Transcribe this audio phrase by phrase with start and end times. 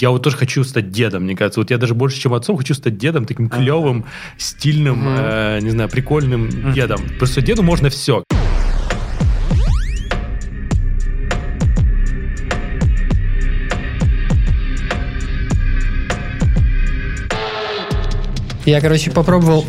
[0.00, 1.60] я вот тоже хочу стать дедом, мне кажется.
[1.60, 4.04] Вот я даже больше, чем отцом, хочу стать дедом, таким клевым,
[4.38, 7.00] стильным, э, не знаю, прикольным дедом.
[7.18, 8.24] Просто деду можно все.
[18.64, 19.64] Я, короче, попробовал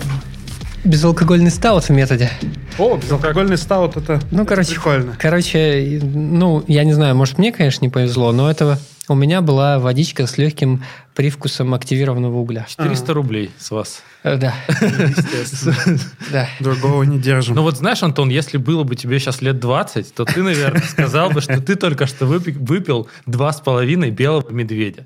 [0.86, 2.30] безалкогольный стаут в методе.
[2.78, 5.16] О, безалкогольный стаут, это, Ну, это короче, прикольно.
[5.20, 9.80] короче, ну, я не знаю, может, мне, конечно, не повезло, но этого у меня была
[9.80, 10.84] водичка с легким
[11.14, 12.66] привкусом активированного угля.
[12.68, 14.02] 400 рублей с вас.
[14.24, 16.00] Э, Да, Естественно.
[16.32, 16.50] да.
[16.60, 17.56] Другого не держим.
[17.56, 21.30] Ну вот знаешь, Антон, если было бы тебе сейчас лет 20, то ты, наверное, сказал
[21.30, 25.06] бы, что ты только что выпи- выпил два с половиной белого медведя.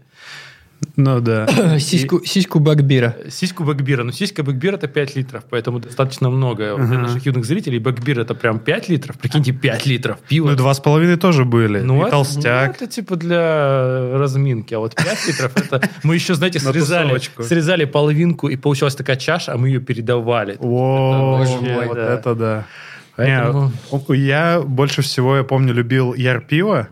[0.96, 1.48] Ну да.
[1.80, 3.14] Сиську, сиську Багбира.
[3.30, 4.04] Сиську Бэкбира.
[4.04, 6.76] Ну, сиська Бэкбир это 5 литров, поэтому достаточно много.
[6.76, 9.18] Вот Для наших юных зрителей Бэкбир это прям 5 литров.
[9.18, 10.50] Прикиньте, 5 литров пива.
[10.50, 11.80] Ну, два с половиной тоже были.
[11.82, 12.68] Ну, и это- толстяк.
[12.68, 14.74] ну, это типа для разминки.
[14.74, 15.90] А вот 5 литров это...
[16.04, 20.58] Мы еще, знаете, На срезали, срезали половинку, и получилась такая чаша, а мы ее передавали.
[20.60, 21.44] О,
[21.88, 22.14] вот да.
[22.14, 22.66] это да.
[23.16, 23.72] Поэтому-
[24.10, 26.88] Не, я больше всего, я помню, любил яр пиво,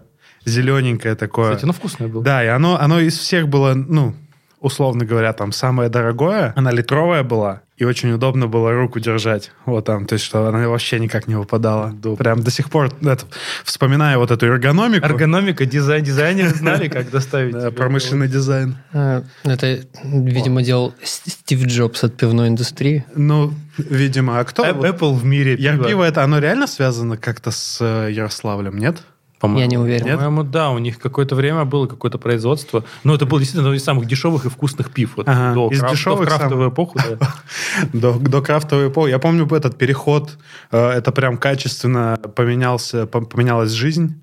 [0.47, 1.51] зелененькое такое.
[1.51, 2.23] Кстати, ну вкусное было.
[2.23, 4.15] Да, и оно, оно из всех было, ну,
[4.59, 6.53] условно говоря, там самое дорогое.
[6.55, 9.51] Она литровая была, и очень удобно было руку держать.
[9.65, 11.93] Вот там, то есть, что она вообще никак не выпадала.
[12.17, 13.25] Прям до сих пор, это,
[13.63, 17.53] вспоминая вот эту эргономику, Эргономика, дизайн, дизайнеры знали, как доставить.
[17.53, 18.77] да, промышленный дизайн.
[18.93, 23.05] А, Это, видимо, делал Стив Джобс от пивной индустрии.
[23.15, 24.65] Ну, видимо, а кто?
[24.65, 25.87] Э- Apple в мире пива.
[25.87, 29.03] пиво, это оно реально связано как-то с э, Ярославлем, нет?
[29.39, 29.59] По-моему.
[29.61, 30.15] Я не уверен.
[30.17, 32.83] По-моему, да, у них какое-то время было какое-то производство.
[33.03, 35.11] Но это было действительно одно из самых дешевых и вкусных пив.
[35.17, 36.73] Вот Ага, до, из краф- дешевых до крафтовую самых.
[36.73, 36.99] эпоху.
[37.19, 37.27] да.
[37.93, 39.11] До, до крафтовой эпохи.
[39.11, 40.37] Я помню этот переход,
[40.71, 44.19] э, это прям качественно поменялся, пом- поменялась жизнь,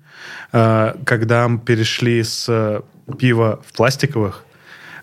[0.51, 2.81] э, когда мы перешли с э,
[3.17, 4.43] пива в пластиковых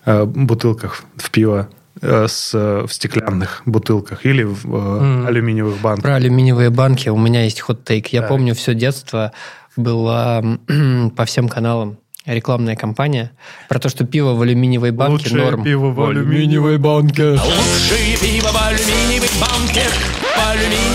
[0.05, 1.69] э, бутылках в пиво
[2.01, 5.27] с, в стеклянных бутылках или в э, Мгм.
[5.27, 6.03] алюминиевых банках.
[6.03, 8.07] Про алюминиевые банки у меня есть хот-тейк.
[8.07, 8.29] Я Так.
[8.29, 9.31] помню, все детство
[9.75, 10.43] была
[11.15, 13.31] по всем каналам рекламная кампания
[13.67, 15.63] про то, что пиво в алюминиевой банке Лучшее норм.
[15.63, 17.31] пиво в алюминиевой банке.
[17.31, 19.83] Лучшие пиво в алюминиевой банке,
[20.21, 20.92] в алюминиевой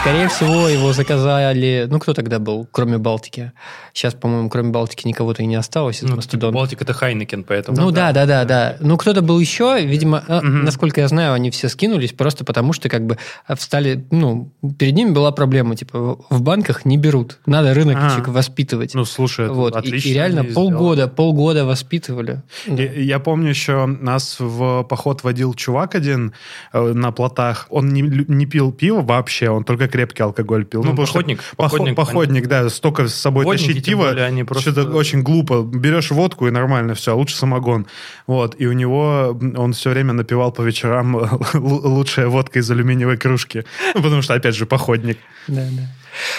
[0.00, 1.86] Скорее всего, его заказали...
[1.90, 3.52] Ну, кто тогда был, кроме Балтики?
[3.92, 6.52] Сейчас, по-моему, кроме Балтики никого-то и не осталось Ну, типа, Мастодона.
[6.54, 7.76] Балтик это Хайнекен, поэтому...
[7.78, 8.76] Ну да, да, да, да.
[8.80, 12.88] Ну кто-то был еще, видимо, э, насколько я знаю, они все скинулись просто потому, что
[12.88, 17.74] как бы э, встали, ну перед ними была проблема, типа в- банках не берут, надо
[17.74, 18.94] рынок чик, воспитывать.
[18.94, 22.42] Ну, слушай, это вот и- отлично и, реально они полгода, полгода воспитывали.
[22.66, 22.82] Да.
[22.82, 26.32] Я, я помню еще, нас в поход водил чувак один
[26.72, 27.66] э, на плотах.
[27.68, 30.82] Он не, не пил пиво вообще, он только крепкий алкоголь пил.
[30.82, 34.44] Ну, потому что походник, похо- походник, походник, да, столько с собой Водники, тащить более, они
[34.44, 35.62] просто- что-то очень глупо.
[35.62, 37.86] Берешь водку и нормально все, а лучше самогон.
[38.26, 41.16] Вот, и у него, он все время напивал по вечерам
[41.54, 43.64] лу- лучшая водка из алюминиевой кружки.
[43.94, 45.18] Ну, потому что, опять же, походник.
[45.48, 45.82] Да, да.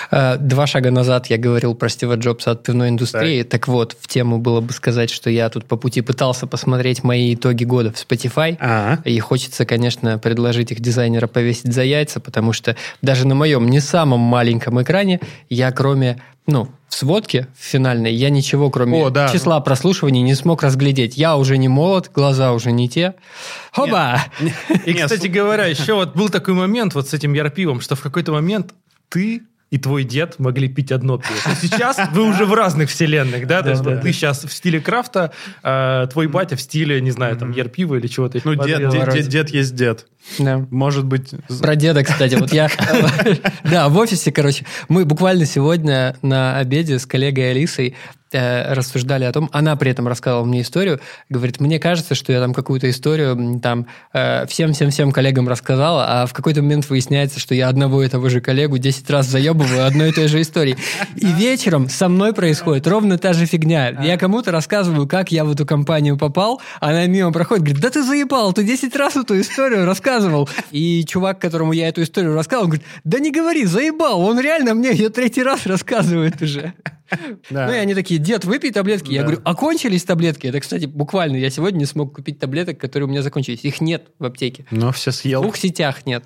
[0.10, 3.44] А, Два шага назад я говорил про Стива Джобса от пивной индустрии.
[3.44, 3.68] Так.
[3.68, 7.64] вот, в тему было бы сказать, что я тут по пути пытался посмотреть мои итоги
[7.64, 8.58] года в Spotify.
[8.60, 13.68] А, И хочется, конечно, предложить их дизайнера повесить за яйца, потому что даже на моем
[13.70, 19.10] не самом маленьком экране я кроме, ну, в сводке в финальной, я ничего, кроме О,
[19.10, 19.30] да.
[19.30, 21.18] числа прослушиваний, не смог разглядеть.
[21.18, 23.16] Я уже не молод, глаза уже не те.
[23.72, 24.22] Хоба!
[24.86, 28.34] И, кстати говоря, еще вот был такой момент вот с этим ярпивом, что в какой-то
[28.34, 28.74] момент
[29.10, 31.56] ты и твой дед могли пить одно пиво.
[31.60, 33.64] Сейчас вы уже в разных вселенных, да?
[33.64, 35.32] То есть ты сейчас в стиле крафта,
[35.64, 38.38] а твой батя в стиле, не знаю, там, ярпива или чего-то.
[38.38, 38.56] еще ну,
[39.30, 40.08] дед, есть дед.
[40.38, 40.66] Да.
[40.70, 41.34] Может быть...
[41.62, 42.70] Про деда, кстати, вот я...
[43.64, 47.96] Да, в офисе, короче, мы буквально сегодня на обеде с коллегой Алисой
[48.40, 51.00] рассуждали о том, она при этом рассказывала мне историю,
[51.30, 56.34] говорит, мне кажется, что я там какую-то историю там э, всем-всем-всем коллегам рассказала, а в
[56.34, 60.12] какой-то момент выясняется, что я одного и того же коллегу 10 раз заебываю одной и
[60.14, 60.78] той же истории.
[61.16, 63.90] И вечером со мной происходит ровно та же фигня.
[64.02, 68.04] Я кому-то рассказываю, как я в эту компанию попал, она мимо проходит, говорит, да ты
[68.04, 70.50] заебал, ты 10 раз эту историю рассказывал.
[70.72, 74.92] И чувак, которому я эту историю рассказывал, говорит, да не говори, заебал, он реально мне
[74.92, 76.74] ее третий раз рассказывает уже.
[77.50, 79.12] Ну и они такие, дед, выпей таблетки.
[79.12, 79.28] Я Да.
[79.28, 80.48] говорю, окончились таблетки?
[80.48, 83.64] Это, кстати, буквально, я сегодня не смог купить таблеток, которые у меня закончились.
[83.64, 84.66] Их нет в аптеке.
[84.72, 85.42] Но все В съел.
[85.42, 86.24] двух сетях нет.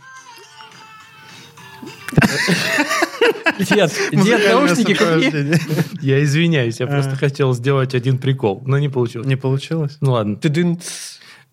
[3.60, 5.60] Дед, дед, наушники купи.
[6.02, 9.28] Я извиняюсь, я просто хотел сделать один прикол, но не получилось.
[9.28, 9.98] Не получилось?
[10.02, 10.38] Ну ладно.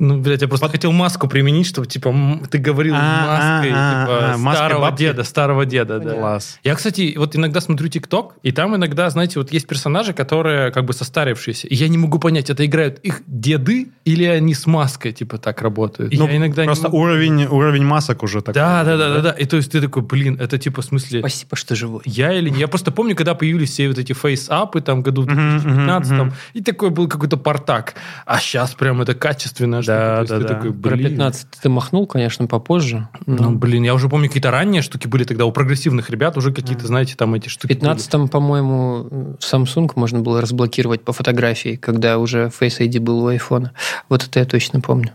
[0.03, 2.13] Ну, блядь, я просто хотел маску применить, чтобы, типа,
[2.51, 6.15] ты говорил А, маской, а, типа, а, старого деда, старого деда, да.
[6.15, 6.59] Класс.
[6.65, 10.87] Я, кстати, вот иногда смотрю ТикТок, и там иногда, знаете, вот есть персонажи, которые как
[10.87, 15.13] бы состарившиеся, и я не могу понять, это играют их деды или они с маской,
[15.13, 16.13] типа, так работают.
[16.13, 18.55] Ну, я иногда не просто могу- уровень, уровень масок уже такой.
[18.55, 19.31] Да, да, да, да, да.
[19.31, 21.21] И то есть ты такой, блин, это типа в смысле...
[21.21, 22.03] Спасибо, что живой.
[22.07, 22.59] Я или не?
[22.59, 26.91] Я просто помню, когда появились все вот эти фейс-апы там году в 2015 и такой
[26.91, 27.95] был какой-то портак.
[28.27, 29.92] А сейчас прям это качественная штука.
[29.93, 30.49] Да, да, да.
[30.49, 31.11] такой, Про блин.
[31.11, 33.09] 15 ты махнул, конечно, попозже.
[33.27, 35.45] Ну, но блин, я уже помню, какие-то ранние штуки были тогда.
[35.45, 37.73] У прогрессивных ребят уже какие-то, знаете, там эти в штуки.
[37.73, 43.73] 15-м, по-моему, Samsung можно было разблокировать по фотографии, когда уже Face ID был у айфона.
[44.09, 45.13] Вот это я точно помню.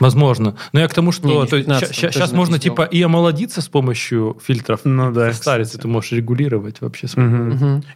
[0.00, 0.56] Возможно.
[0.72, 2.58] Но я к тому, что Не, не в то есть 15-м, ща- точно сейчас можно
[2.58, 4.80] типа и омолодиться с помощью фильтров.
[4.84, 7.06] Ну да, Стариться ты можешь регулировать вообще.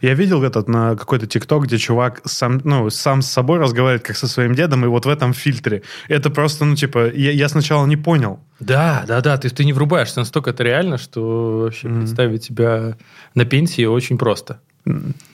[0.01, 4.17] Я видел этот на какой-то ТикТок, где чувак сам, ну, сам с собой разговаривает, как
[4.17, 5.81] со своим дедом, и вот в этом фильтре.
[6.07, 8.39] Это просто, ну, типа, я, я сначала не понял.
[8.59, 11.99] Да, да, да, ты, ты не врубаешься, настолько это реально, что вообще Мгм.
[12.01, 12.95] представить себя
[13.33, 14.59] на пенсии очень просто.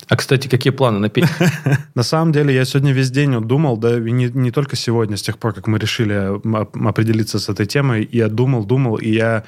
[0.07, 1.50] А, кстати, какие планы на пенсию?
[1.95, 5.21] На самом деле, я сегодня весь день думал, да, и не, не только сегодня, с
[5.21, 6.13] тех пор, как мы решили
[6.88, 9.44] определиться с этой темой, я думал, думал, и я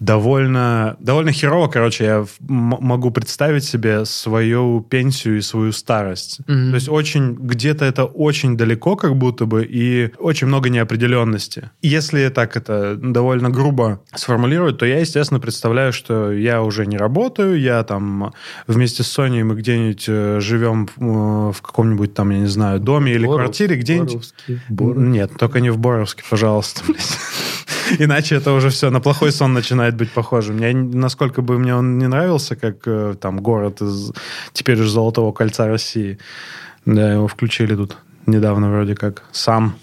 [0.00, 6.40] довольно, довольно херово, короче, я могу представить себе свою пенсию и свою старость.
[6.46, 6.70] Мгм.
[6.70, 11.70] То есть очень, где-то это очень далеко как будто бы, и очень много неопределенности.
[11.82, 17.58] Если так это довольно грубо сформулировать, то я, естественно, представляю, что я уже не работаю,
[17.58, 18.32] я там
[18.66, 23.12] вместе с Соней мы где-нибудь э, живем в, в каком-нибудь там, я не знаю, доме
[23.12, 24.12] или Боров- квартире где-нибудь.
[24.12, 24.98] Боровский, Боров.
[24.98, 26.82] Нет, только не в Боровске, пожалуйста.
[27.98, 30.58] Иначе это уже все на плохой сон начинает быть похожим.
[30.58, 34.12] Я, насколько бы мне он не нравился, как э, там город из
[34.52, 36.18] теперь уже Золотого кольца России.
[36.84, 37.96] Да, его включили тут
[38.26, 39.24] недавно вроде как.
[39.32, 39.74] Сам.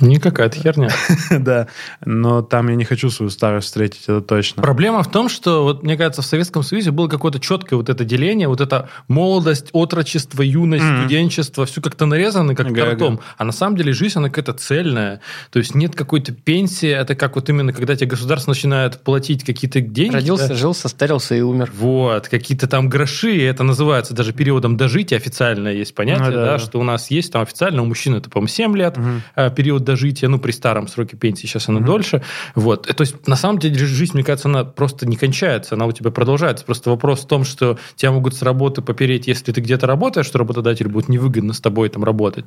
[0.00, 0.88] Не какая-то херня.
[1.30, 1.68] да.
[2.04, 4.62] Но там я не хочу свою старость встретить, это точно.
[4.62, 8.04] Проблема в том, что, вот, мне кажется, в Советском Союзе было какое-то четкое вот это
[8.04, 13.20] деление, вот это молодость, отрочество, юность, студенчество, все как-то нарезано, как Ага, тортом.
[13.36, 15.20] А на самом деле жизнь, она какая-то цельная.
[15.50, 19.80] То есть нет какой-то пенсии, это как вот именно, когда тебе государство начинает платить какие-то
[19.80, 20.14] деньги.
[20.14, 20.54] Родился, да.
[20.54, 21.70] жил, состарился и умер.
[21.76, 26.44] Вот, какие-то там гроши, и это называется даже периодом дожития, официальное есть понятие, Ну да,
[26.44, 26.58] да, да.
[26.58, 28.96] что у нас есть там официально, у мужчин это, по-моему, 7 лет,
[29.36, 32.22] э, период дожития, ну, при старом сроке пенсии, сейчас она дольше.
[32.54, 32.86] Вот.
[32.86, 36.10] То есть, на самом деле, жизнь, мне кажется, она просто не кончается, она у тебя
[36.10, 36.64] продолжается.
[36.64, 40.38] Просто вопрос в том, что тебя могут с работы попереть, если ты где-то работаешь, что
[40.38, 42.44] работодатель будет невыгодно с тобой там работать.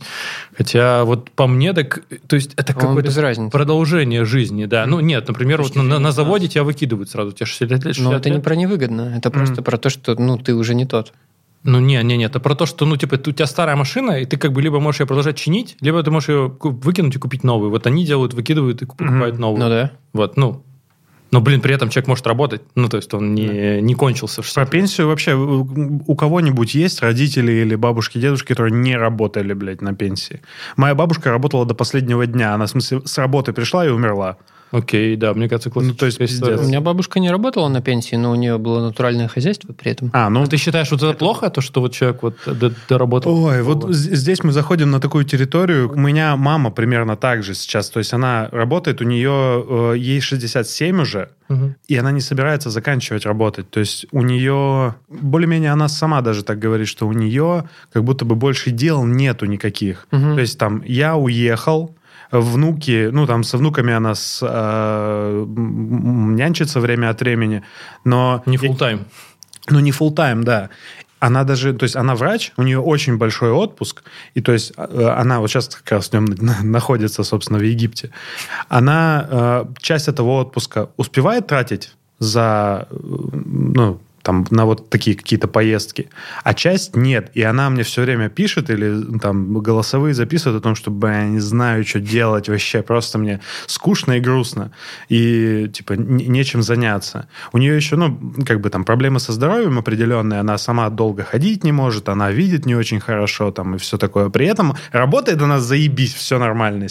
[0.57, 4.85] Хотя вот по мне, так, то есть, это какое-то продолжение жизни, да.
[4.85, 7.95] Ну, нет, например, вот на, на- заводе тебя выкидывают сразу, у тебя 60 лет.
[7.95, 8.43] 60 Но это не лет.
[8.43, 9.13] про невыгодно.
[9.17, 11.13] Это просто про то, что ну ты уже не тот.
[11.63, 14.25] Ну, не, не, не, это про то, что, ну, типа, у тебя старая машина, и
[14.25, 17.43] ты как бы либо можешь ее продолжать чинить, либо ты можешь ее выкинуть и купить
[17.43, 17.71] новую.
[17.71, 19.63] Вот они делают, выкидывают и покупают новую.
[19.63, 19.91] Ну да.
[20.11, 20.63] Вот, ну.
[21.31, 22.61] Но, блин, при этом человек может работать.
[22.75, 25.63] Ну, то есть он не, не кончился в 60 Про пенсию вообще у
[26.05, 30.41] у кого-нибудь есть родители или бабушки, дедушки, которые не работали, блядь, на пенсии?
[30.75, 32.53] Моя бабушка работала до последнего дня.
[32.53, 34.37] Она, в смысле, с работы пришла и умерла.
[34.73, 36.55] Окей, да, мне кажется, классическая Ну, то есть история.
[36.55, 36.67] У пиздец.
[36.67, 40.09] меня бабушка не работала на пенсии, но у нее было натуральное хозяйство при этом.
[40.13, 42.35] А, ну, А ты считаешь, вот это плохо, то, что вот человек вот
[42.89, 43.45] доработал?
[43.45, 45.91] Ой, вот здесь мы заходим на такую территорию.
[45.91, 47.91] У меня мама примерно так же сейчас.
[47.91, 51.29] То есть она работает, у нее э, ей 67 уже,
[51.87, 53.69] и она не собирается заканчивать работать.
[53.69, 58.25] То есть у нее, более-менее она сама даже так говорит, что у нее как будто
[58.25, 60.07] бы больше дел нету никаких.
[60.09, 60.33] Мгм.
[60.33, 61.95] То есть там я уехал,
[62.39, 67.63] внуки, ну там со внуками она с, э, нянчится время от времени,
[68.03, 68.43] но...
[68.45, 69.05] Не full time.
[69.69, 70.69] Ну, не full time, да.
[71.19, 75.07] Она даже, то есть она врач, у нее очень большой отпуск, и то есть э,
[75.17, 76.25] она вот сейчас как раз в нем
[76.63, 78.09] находится, собственно, в Египте.
[78.67, 85.47] Она э, часть этого отпуска успевает тратить за, э, ну, там, на вот такие какие-то
[85.47, 86.09] поездки,
[86.43, 87.29] а часть нет.
[87.33, 91.27] И она мне все время пишет или там голосовые записывает о том, что, бля, я
[91.27, 94.71] не знаю, что делать вообще, просто мне скучно и грустно,
[95.09, 97.27] и, типа, нечем заняться.
[97.51, 101.63] У нее еще, ну, как бы там проблемы со здоровьем определенные, она сама долго ходить
[101.65, 104.29] не может, она видит не очень хорошо, там, и все такое.
[104.29, 106.87] При этом работает она заебись, все нормально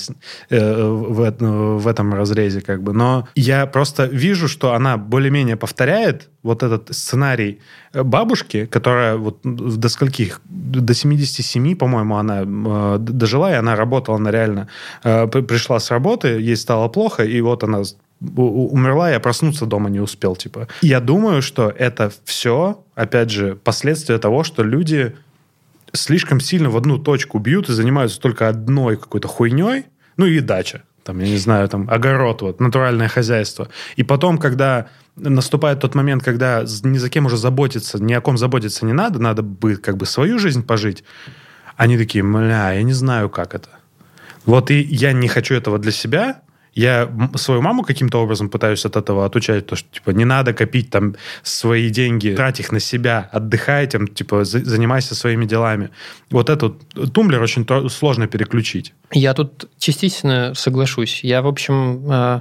[0.50, 2.92] э, в, в этом разрезе, как бы.
[2.92, 7.60] Но я просто вижу, что она более-менее повторяет вот этот сценарий
[7.92, 10.40] э, бабушки, которая вот до скольких?
[10.44, 14.68] До 77, по-моему, она э, дожила, и она работала, она реально
[15.04, 17.82] э, при- пришла с работы, ей стало плохо, и вот она
[18.36, 20.68] умерла, я проснуться дома не успел, типа.
[20.82, 25.14] Я думаю, что это все, опять же, последствия того, что люди
[25.92, 30.82] слишком сильно в одну точку бьют и занимаются только одной какой-то хуйней, ну и дача,
[31.04, 33.68] там, я не знаю, там, огород, вот, натуральное хозяйство.
[33.96, 38.38] И потом, когда наступает тот момент, когда ни за кем уже заботиться, ни о ком
[38.38, 41.04] заботиться не надо, надо бы как бы свою жизнь пожить,
[41.76, 43.68] они такие, мля, я не знаю, как это.
[44.44, 46.42] Вот и я не хочу этого для себя,
[46.74, 50.90] я свою маму каким-то образом пытаюсь от этого отучать, то, что, типа, не надо копить
[50.90, 55.90] там свои деньги, трать их на себя, отдыхай, там, типа, занимайся своими делами.
[56.30, 56.74] Вот этот
[57.12, 58.94] тумблер очень сложно переключить.
[59.10, 61.24] Я тут частично соглашусь.
[61.24, 62.40] Я, в общем, э,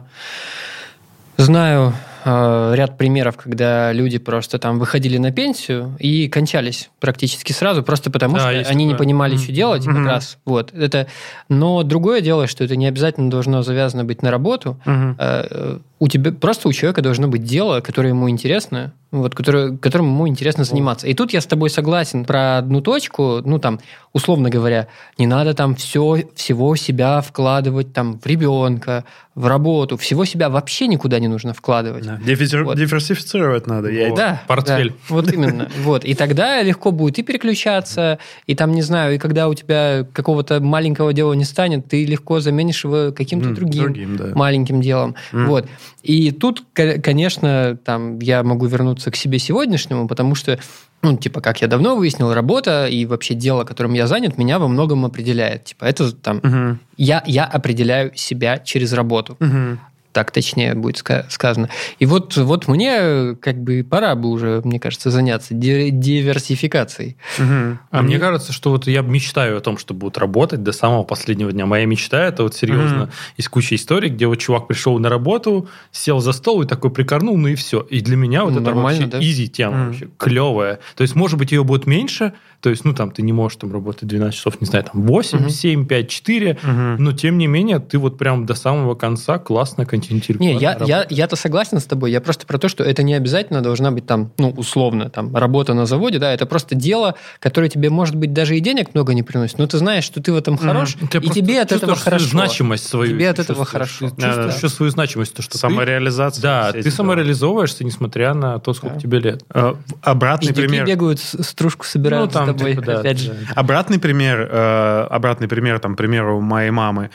[1.37, 7.83] знаю Э, ряд примеров, когда люди просто там выходили на пенсию и кончались практически сразу,
[7.83, 8.83] просто потому да, что они такое.
[8.85, 9.95] не понимали, что делать, mm-hmm.
[9.95, 10.37] как раз.
[10.45, 11.07] Вот, это...
[11.49, 14.79] Но другое дело, что это не обязательно должно завязано быть на работу.
[14.85, 15.81] Mm-hmm.
[16.01, 20.27] У тебя просто у человека должно быть дело, которое ему интересно, вот, который, которым ему
[20.27, 21.05] интересно заниматься.
[21.05, 23.79] И тут я с тобой согласен про одну точку, ну там,
[24.11, 24.87] условно говоря,
[25.19, 29.03] не надо там все, всего себя вкладывать там в ребенка,
[29.35, 32.05] в работу, всего себя вообще никуда не нужно вкладывать.
[32.05, 32.19] Да.
[32.25, 32.63] Диффер...
[32.63, 32.77] Вот.
[32.77, 33.89] Диверсифицировать надо.
[33.89, 34.17] Я вот.
[34.17, 34.89] Да, портфель.
[34.89, 35.69] Да, вот именно.
[35.83, 36.03] Вот.
[36.03, 40.59] И тогда легко будет и переключаться, и там, не знаю, и когда у тебя какого-то
[40.61, 44.31] маленького дела не станет, ты легко заменишь его каким-то другим, другим да.
[44.35, 45.15] маленьким делом.
[45.31, 45.65] Вот.
[46.03, 50.59] И тут, конечно, там я могу вернуться к себе сегодняшнему, потому что,
[51.01, 54.67] ну, типа, как я давно выяснил, работа и вообще дело, которым я занят, меня во
[54.67, 55.65] многом определяет.
[55.65, 56.37] Типа, это там...
[56.37, 56.79] Угу.
[56.97, 59.37] Я, я определяю себя через работу.
[59.39, 59.77] Угу
[60.11, 61.69] так точнее будет сказано.
[61.99, 67.17] И вот, вот мне как бы пора бы уже, мне кажется, заняться диверсификацией.
[67.37, 67.77] Угу.
[67.91, 68.01] А мне...
[68.01, 71.65] мне кажется, что вот я мечтаю о том, что будут работать до самого последнего дня.
[71.65, 73.03] Моя мечта это вот серьезно.
[73.03, 73.11] Угу.
[73.37, 77.37] Есть куча историй, где вот чувак пришел на работу, сел за стол и такой прикорнул,
[77.37, 77.81] ну и все.
[77.81, 79.19] И для меня вот ну, это вообще да?
[79.19, 79.85] изи тема, угу.
[79.87, 80.79] вообще клевая.
[80.95, 83.73] То есть, может быть, ее будет меньше, то есть, ну, там, ты не можешь там
[83.73, 85.49] работать 12 часов, не знаю, там, 8, угу.
[85.49, 86.71] 7, 5, 4, угу.
[86.71, 90.39] но, тем не менее, ты вот прям до самого конца классно контентируешь.
[90.39, 93.61] Не, я, я, я-то согласен с тобой, я просто про то, что это не обязательно
[93.61, 97.89] должна быть там, ну, условно, там, работа на заводе, да, это просто дело, которое тебе,
[97.89, 100.57] может быть, даже и денег много не приносит, но ты знаешь, что ты в этом
[100.57, 101.17] хорош, угу.
[101.19, 102.25] и тебе от этого хорошо.
[102.25, 103.11] значимость свою.
[103.11, 104.09] Тебе от этого хорошо.
[104.09, 104.69] Чувствуешь да, да.
[104.69, 106.41] свою значимость, то, что Самореализация.
[106.41, 109.01] Ты, да, ты самореализовываешься, несмотря на то, сколько да.
[109.01, 109.43] тебе лет.
[109.53, 110.85] Э, обратный и пример.
[110.85, 113.35] бегают, стружку собирают ну, там, тобой, типа, да, опять же.
[113.55, 117.09] Обратный пример, э, обратный пример, там, примеру моей мамы.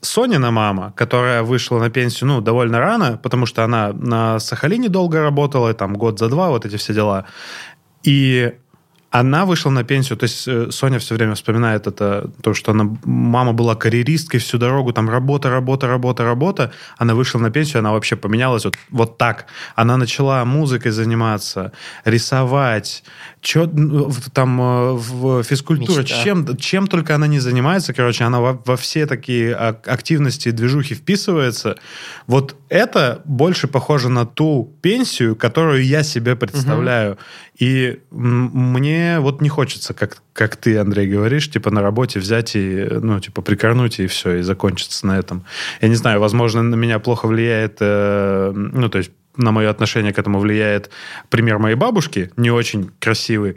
[0.00, 5.20] Сонина мама, которая вышла на пенсию, ну, довольно рано, потому что она на Сахалине долго
[5.20, 7.26] работала, там, год за два, вот эти все дела.
[8.02, 8.54] И
[9.10, 12.96] она вышла на пенсию, то есть э, Соня все время вспоминает это, то, что она,
[13.04, 16.72] мама была карьеристкой всю дорогу, там работа, работа, работа, работа.
[16.96, 19.46] Она вышла на пенсию, она вообще поменялась вот, вот так.
[19.74, 21.72] Она начала музыкой заниматься,
[22.04, 23.02] рисовать,
[23.40, 23.68] чё,
[24.32, 29.06] там э, в физкультуре, чем, чем только она не занимается, короче, она во, во все
[29.06, 31.76] такие активности, движухи вписывается.
[32.28, 37.12] Вот это больше похоже на ту пенсию, которую я себе представляю.
[37.12, 37.20] Угу.
[37.58, 42.86] И мне вот не хочется, как, как ты, Андрей, говоришь, типа на работе взять и,
[42.90, 45.44] ну, типа прикорнуть и все, и закончиться на этом.
[45.80, 50.12] Я не знаю, возможно, на меня плохо влияет, э, ну, то есть на мое отношение
[50.12, 50.90] к этому влияет
[51.28, 53.56] пример моей бабушки, не очень красивый,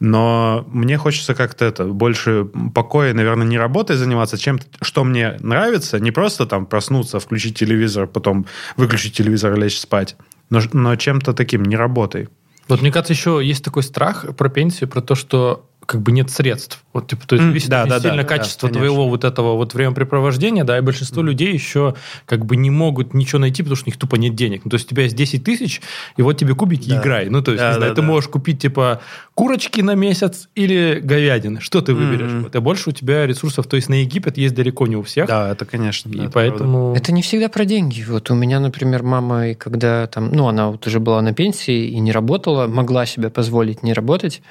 [0.00, 5.98] но мне хочется как-то это, больше покоя, наверное, не работой заниматься, чем что мне нравится,
[6.00, 8.46] не просто там проснуться, включить телевизор, потом
[8.76, 10.16] выключить телевизор и лечь спать,
[10.50, 12.28] но, но чем-то таким, не работой.
[12.68, 16.30] Вот мне кажется, еще есть такой страх про пенсию, про то, что как бы нет
[16.30, 16.84] средств.
[16.92, 19.74] Вот, типа, то есть, зависит да, да, сильно да, качество да, твоего вот этого вот
[19.74, 21.26] времяпрепровождения, да, и большинство mm.
[21.26, 21.94] людей еще
[22.26, 24.62] как бы не могут ничего найти, потому что у них тупо нет денег.
[24.64, 25.80] Ну, то есть, у тебя есть 10 тысяч,
[26.16, 27.00] и вот тебе кубики да.
[27.00, 27.28] играй.
[27.28, 28.06] Ну, то есть, да, не знаю, да, ты да.
[28.06, 29.00] можешь купить, типа,
[29.34, 31.60] курочки на месяц или говядины.
[31.60, 32.30] Что ты выберешь?
[32.30, 32.42] Mm-hmm.
[32.42, 35.26] Вот, и больше у тебя ресурсов, то есть, на Египет есть далеко не у всех.
[35.26, 36.10] Да, это, конечно.
[36.10, 36.92] И да, поэтому...
[36.92, 38.04] Это, это не всегда про деньги.
[38.08, 41.98] Вот у меня, например, мама, когда там, ну, она вот уже была на пенсии и
[41.98, 44.42] не работала, могла себе позволить не работать,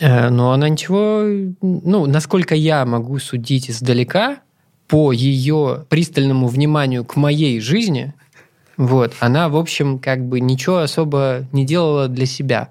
[0.00, 1.24] но она ничего,
[1.60, 4.38] ну, насколько я могу судить издалека,
[4.88, 8.14] по ее пристальному вниманию к моей жизни,
[8.78, 12.70] вот, она, в общем, как бы ничего особо не делала для себя.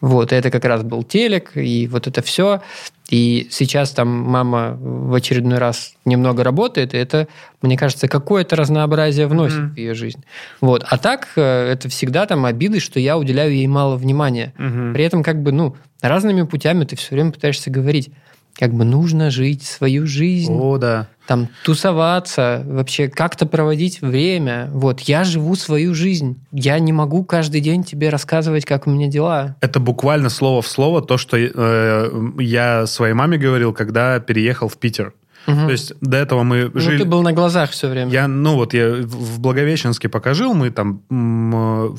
[0.00, 2.62] Вот, это как раз был телек, и вот это все.
[3.10, 7.26] И сейчас там мама в очередной раз немного работает, и это,
[7.60, 9.74] мне кажется, какое-то разнообразие вносит mm-hmm.
[9.74, 10.24] в ее жизнь.
[10.60, 10.84] Вот.
[10.88, 14.54] А так э, это всегда там обиды, что я уделяю ей мало внимания.
[14.56, 14.92] Mm-hmm.
[14.92, 18.10] При этом как бы, ну, разными путями ты все время пытаешься говорить
[18.60, 20.52] как бы нужно жить свою жизнь.
[20.54, 21.08] О, да.
[21.26, 24.68] Там тусоваться, вообще как-то проводить время.
[24.72, 26.38] Вот, я живу свою жизнь.
[26.52, 29.56] Я не могу каждый день тебе рассказывать, как у меня дела.
[29.62, 34.76] Это буквально слово в слово то, что э, я своей маме говорил, когда переехал в
[34.76, 35.14] Питер.
[35.46, 36.98] То есть до этого мы Ну, жили...
[36.98, 38.10] ты был на глазах все время.
[38.12, 41.02] Я, ну вот, я в Благовещенске пока жил, мы там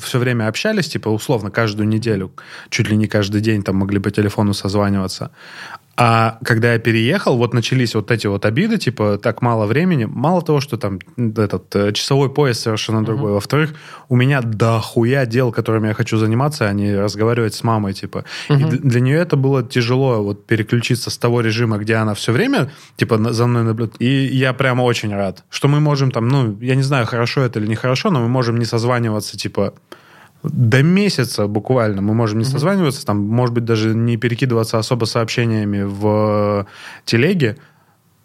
[0.00, 2.30] все время общались, типа, условно, каждую неделю,
[2.70, 5.32] чуть ли не каждый день там могли по телефону созваниваться.
[5.94, 10.06] А когда я переехал, вот начались вот эти вот обиды, типа, так мало времени.
[10.06, 13.32] Мало того, что там этот э, часовой пояс совершенно другой.
[13.32, 13.74] Во-вторых,
[14.08, 18.24] у меня дохуя дел, которыми я хочу заниматься, а не разговаривать с мамой, типа.
[18.48, 22.32] И д- для нее это было тяжело вот переключиться с того режима, где она все
[22.32, 24.00] время, типа, за мной наблюдает.
[24.00, 27.58] И я прямо очень рад, что мы можем там, ну, я не знаю, хорошо это
[27.60, 29.74] или нехорошо, но мы можем не созваниваться, типа,
[30.42, 35.82] до месяца буквально мы можем не созваниваться, там, может быть, даже не перекидываться особо сообщениями
[35.82, 36.66] в
[37.04, 37.56] телеге,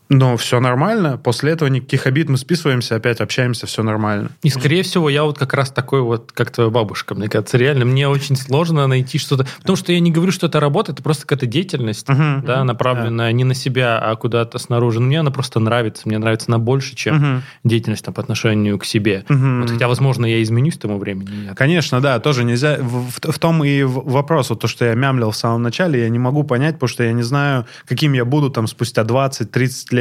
[0.09, 1.17] но все нормально.
[1.17, 4.29] После этого никаких обид мы списываемся, опять общаемся, все нормально.
[4.43, 7.13] И, скорее всего, я вот как раз такой вот, как твоя бабушка.
[7.15, 9.45] Мне кажется, реально, мне очень сложно найти что-то.
[9.59, 12.43] Потому что я не говорю, что это работа, это просто какая-то деятельность, Мгм.
[12.45, 14.99] да, направленная не на себя, а куда-то снаружи.
[14.99, 16.03] Но мне она просто нравится.
[16.05, 17.43] Мне нравится она больше, чем Мгм.
[17.63, 19.25] деятельность там, по отношению к себе.
[19.27, 19.61] Мгм.
[19.61, 21.53] Вот, хотя, возможно, я изменюсь к тому времени.
[21.55, 22.77] Конечно, да, тоже нельзя.
[22.79, 26.09] В, в- в том и вопрос, вот то, что я мямлил в самом начале, я
[26.09, 29.96] не могу понять, потому что я не знаю, каким я буду там спустя 20-30 лет.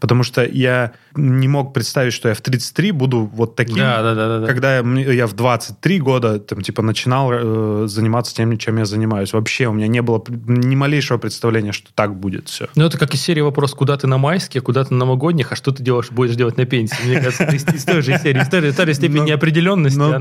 [0.00, 3.76] Потому что я не мог представить, что я в 33 буду вот таким.
[3.76, 4.46] Да, да, да, да, да.
[4.46, 9.32] Когда я, я в 23 года там, типа, начинал э, заниматься тем, чем я занимаюсь.
[9.32, 12.68] Вообще у меня не было ни малейшего представления, что так будет все.
[12.74, 15.56] Ну, это как из серии вопрос, куда ты на майские, куда ты на новогодних, а
[15.56, 16.96] что ты делаешь, будешь делать на пенсии.
[17.04, 18.40] Мне кажется, из, той же серии.
[18.42, 20.14] Из той же- степень Ну, неопределенности, ну,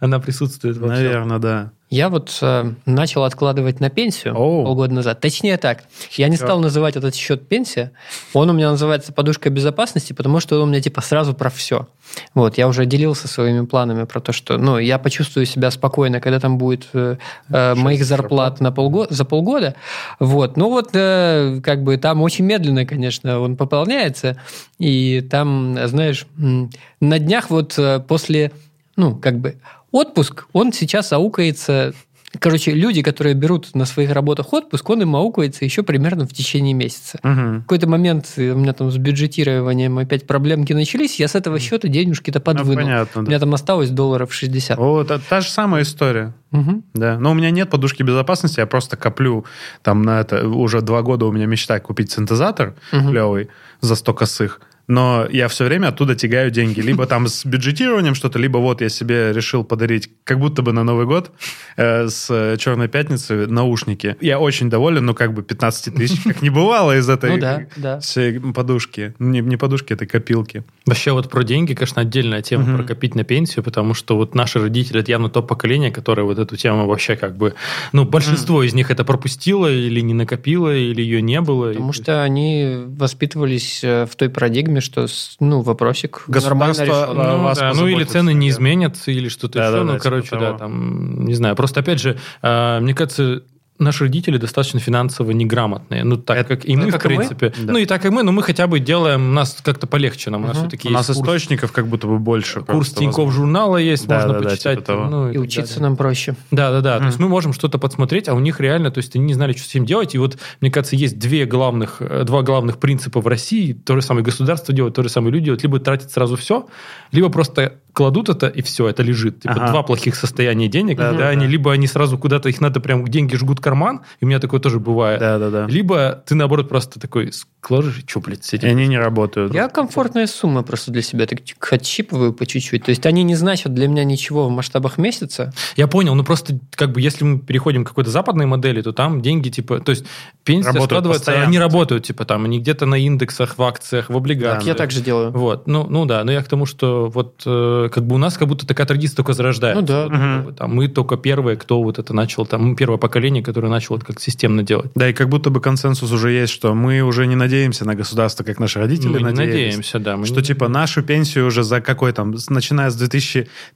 [0.00, 0.80] она, присутствует.
[0.80, 1.72] Наверное, да.
[1.90, 4.64] Я вот э, начал откладывать на пенсию Оу.
[4.64, 5.20] полгода назад.
[5.20, 7.92] Точнее так, я не стал называть этот счет пенсия.
[8.34, 11.88] Он у меня называется подушка безопасности, потому что он у меня типа сразу про все.
[12.34, 16.38] Вот, я уже делился своими планами про то, что ну, я почувствую себя спокойно, когда
[16.40, 17.16] там будет э,
[17.48, 19.74] э, моих зарплат на полго- за полгода.
[20.20, 24.36] Вот, ну вот, э, как бы там очень медленно, конечно, он пополняется.
[24.78, 28.52] И там, знаешь, м, на днях вот э, после,
[28.96, 29.56] ну, как бы
[29.92, 31.92] отпуск, он сейчас аукается...
[32.40, 36.74] Короче, люди, которые берут на своих работах отпуск, он им аукается еще примерно в течение
[36.74, 37.18] месяца.
[37.22, 37.60] Мгм.
[37.60, 41.58] В какой-то момент э, у меня там с бюджетированием опять проблемки начались, я с этого
[41.58, 42.84] счета денежки-то Ну, подвынул.
[42.84, 43.30] понятно, У да.
[43.30, 44.78] меня там осталось долларов 60.
[44.78, 46.34] О, та, та же самая история.
[46.50, 46.84] Мгм.
[46.92, 49.46] Да, но у меня нет подушки безопасности, я просто коплю
[49.82, 50.46] там на это.
[50.46, 53.08] Уже два года у меня мечта купить синтезатор Мгм.
[53.10, 53.48] клевый
[53.80, 54.60] за 100 косых.
[54.88, 56.80] Но я все время оттуда тягаю деньги.
[56.80, 60.82] Либо там с бюджетированием что-то, либо вот я себе решил подарить, как будто бы на
[60.82, 61.30] Новый год,
[61.76, 64.16] э, с э, Черной пятницы наушники.
[64.20, 67.66] Я очень доволен, но как бы 15 тысяч как не бывало из этой Ну да,
[67.76, 68.00] да.
[68.00, 69.14] всей подушки.
[69.18, 70.64] Не, не подушки, это копилки.
[70.86, 74.58] Вообще вот про деньги, конечно, отдельная тема, про копить на пенсию, потому что вот наши
[74.58, 77.54] родители, это явно то поколение, которое вот эту тему вообще как бы...
[77.92, 81.68] Ну, большинство из них это пропустило или не накопило, или ее не было.
[81.68, 87.36] Потому И- что они воспитывались э, в той парадигме, что с- ну, вопросик Государство, а,
[87.36, 88.54] Ну, вас да, ну или цены не да.
[88.56, 89.72] изменятся, или что-то Да, еще.
[89.78, 90.58] да, ну, да, типа короче, да, того.
[90.58, 91.56] там, не знаю.
[91.56, 93.42] Просто, опять же, а, мне кажется,
[93.78, 96.04] наши родители достаточно финансово неграмотные.
[96.04, 97.16] Ну, так Это- как и мы, как в и мы?
[97.16, 97.52] принципе.
[97.64, 97.72] Да.
[97.72, 100.44] Ну, и так и мы, но мы хотя бы делаем, у нас как-то полегче нам.
[100.44, 102.60] У нас все-таки У нас курс, источников как будто бы больше.
[102.62, 103.32] курс Тинькофф возможно.
[103.40, 104.78] журнала есть, Да, можно да, да, почитать.
[104.78, 105.04] типа того.
[105.06, 105.88] ну, И так учиться далее.
[105.88, 106.34] нам проще.
[106.50, 106.98] Да, да, да.
[106.98, 109.52] То есть мы можем что-то подсмотреть, а у них реально, то есть они не знали,
[109.52, 110.14] что с этим делать.
[110.14, 113.72] И вот, мне кажется, есть две главных, э, два главных принципа в России.
[113.72, 115.62] То же самое государство делает, то же самое люди делают.
[115.62, 116.66] Либо тратят сразу все,
[117.12, 119.40] либо просто кладут это, и все, это лежит.
[119.40, 119.66] Типа Ага.
[119.72, 120.96] два плохих состояния денег.
[120.98, 121.50] Да, Да, да, они, да.
[121.50, 124.78] либо они сразу куда-то, их надо прям, деньги жгут карман, и у меня такое тоже
[124.78, 125.18] бывает.
[125.18, 125.66] Да, да, да.
[125.66, 127.32] Либо ты, наоборот, просто такой,
[127.66, 128.68] сложишь, что, блядь, с И этим?
[128.68, 129.52] они не работают.
[129.52, 132.84] Я комфортные суммы просто для себя так тик- отщипываю по чуть-чуть.
[132.84, 135.52] То есть они не значат для меня ничего в масштабах месяца.
[135.76, 139.20] Я понял, ну просто как бы если мы переходим к какой-то западной модели, то там
[139.20, 140.04] деньги типа, то есть
[140.44, 141.46] пенсия Работают складывается, постоянно.
[141.48, 144.64] они работают типа там, они где-то на индексах, в акциях, в облигациях.
[144.66, 145.32] Я так же делаю.
[145.32, 148.36] Вот, ну, ну да, но я к тому, что вот э, как бы у нас
[148.38, 149.80] как будто такая традиция только зарождается.
[149.80, 150.02] Ну да.
[150.04, 153.42] Вот, как бы, там, мы только первые, кто вот это начал, там, мы первое поколение,
[153.42, 154.90] которое начало это как системно делать.
[154.94, 158.44] Да, и как будто бы консенсус уже есть, что мы уже не надеемся на государство,
[158.44, 159.54] как наши родители мы не надеялись.
[159.66, 160.16] надеемся, да.
[160.16, 162.96] мы Что не- типа нашу пенсию уже за какой там, начиная с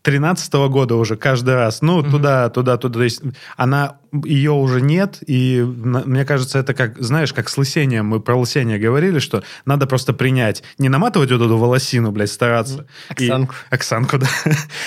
[0.03, 2.94] 2013 года уже каждый раз, ну, туда, туда, туда.
[2.98, 3.22] То есть
[3.57, 8.07] она, ее уже нет, и мне кажется, это как, знаешь, как с лысением.
[8.07, 10.62] Мы про лысение говорили, что надо просто принять.
[10.79, 12.87] Не наматывать вот эту волосину, блядь, стараться.
[13.18, 13.55] И- Оксанку.
[13.92, 14.26] Оксанку, да.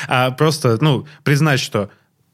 [0.07, 1.89] А просто, ну, признать, что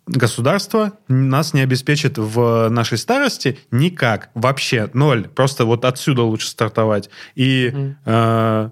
[0.08, 5.28] государство нас не обеспечит в нашей старости никак, вообще, ноль.
[5.28, 7.10] Просто вот отсюда лучше стартовать.
[7.36, 7.98] И Мгм.
[8.06, 8.70] э,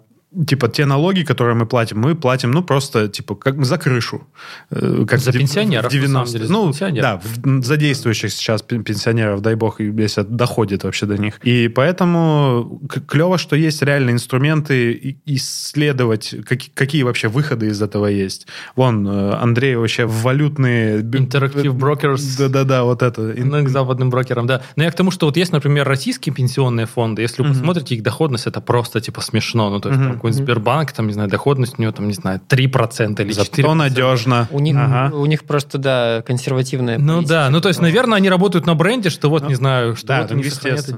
[0.47, 4.27] типа, те налоги, которые мы платим, мы платим, ну, просто, типа, как за крышу.
[4.71, 6.07] Э, Как За пенсионеров, в 90-е.
[6.07, 7.21] на самом деле, за ну, пенсионеров.
[7.43, 11.39] да, за действующих сейчас пен- пенсионеров, дай бог, если доходит вообще до них.
[11.43, 18.47] И поэтому клево, что есть реальные инструменты исследовать, какие, какие вообще выходы из этого есть.
[18.75, 21.01] Вон, э, Андрей вообще в валютные...
[21.01, 22.37] Interactive Brokers.
[22.37, 23.21] Да-да-да, вот это.
[23.21, 24.61] Ну, к западным брокерам, да.
[24.75, 27.21] Но я к тому, что вот есть, например, российские пенсионные фонды.
[27.23, 29.69] Если вы посмотрите, их доходность это просто типа смешно.
[29.69, 32.39] Ну, то есть, там какой-нибудь Сбербанк, там, не знаю, доходность у него, там, не знаю,
[32.47, 33.34] 3% или 4%.
[33.34, 34.47] Зато надежно.
[34.51, 35.15] У них, Ага.
[35.15, 37.29] у них просто, да, консервативная Ну политика.
[37.34, 40.21] да, ну то есть, наверное, они работают на бренде, что вот, не знаю, что да,
[40.21, 40.43] вот они.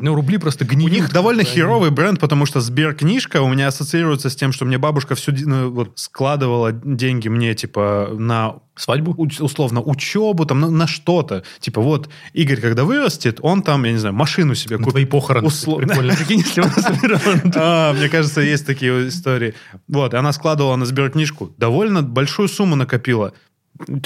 [0.01, 0.91] Ну, рубли просто У гниют.
[0.91, 5.15] них довольно херовый бренд, потому что Сберкнижка у меня ассоциируется с тем, что мне бабушка
[5.15, 9.13] всю ну, вот, складывала деньги мне, типа, на Свадьбу?
[9.13, 11.43] уч- условно учебу, там, на, на что-то.
[11.59, 14.91] Типа, вот, Игорь, когда вырастет, он там, я не знаю, машину себе купит.
[14.91, 15.45] твои похороны.
[15.47, 15.87] Условно.
[15.87, 16.15] Прикольно.
[16.17, 17.19] Прикинь, если он собирал.
[17.55, 19.53] А, мне кажется, есть такие истории.
[19.87, 21.53] Вот, и она складывала на сберкнижку.
[21.57, 23.33] Довольно большую сумму накопила.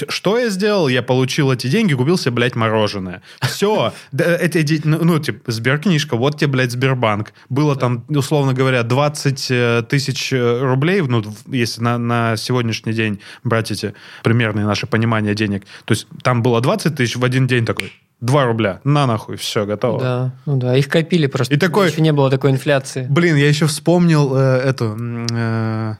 [0.08, 0.88] Что я сделал?
[0.88, 3.22] Я получил эти деньги, купил себе, блядь, мороженое.
[3.42, 3.92] Все.
[4.12, 7.32] Эти, ну, ну, типа, Сберкнижка, вот тебе, блядь, Сбербанк.
[7.48, 13.20] Было там, условно говоря, 20 э, тысяч э, рублей, ну, если на, на сегодняшний день
[13.44, 15.64] брать эти примерные наши понимания денег.
[15.84, 17.92] То есть там было 20 тысяч в один день такой.
[18.20, 18.80] 2 рубля.
[18.84, 20.00] На нахуй, все, готово.
[20.00, 21.54] Да, ну да, их копили просто.
[21.54, 23.06] И такой- Еще не было такой инфляции.
[23.10, 24.96] Блин, я еще вспомнил э, эту
[25.30, 25.94] э,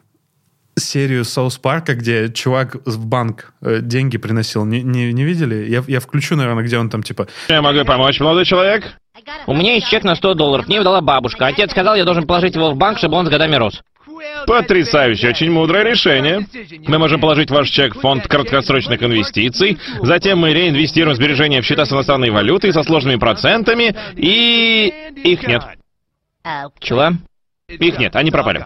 [0.78, 4.64] серию Соус Парка, где чувак в банк э, деньги приносил.
[4.64, 5.68] Не, не, не видели?
[5.68, 7.28] Я, я включу, наверное, где он там типа...
[7.48, 8.84] Я могу помочь, молодой человек?
[9.46, 10.66] У меня есть чек на 100 долларов.
[10.66, 11.46] Мне его дала бабушка.
[11.46, 13.82] Отец сказал, я должен положить его в банк, чтобы он с годами рос.
[14.46, 16.46] Потрясающе, очень мудрое решение.
[16.86, 21.84] Мы можем положить ваш чек в фонд краткосрочных инвестиций, затем мы реинвестируем сбережения в счета
[21.84, 25.12] с иностранной валютой со сложными процентами, и...
[25.24, 25.62] их нет.
[26.80, 27.12] Чего?
[27.68, 28.64] Их нет, они пропали.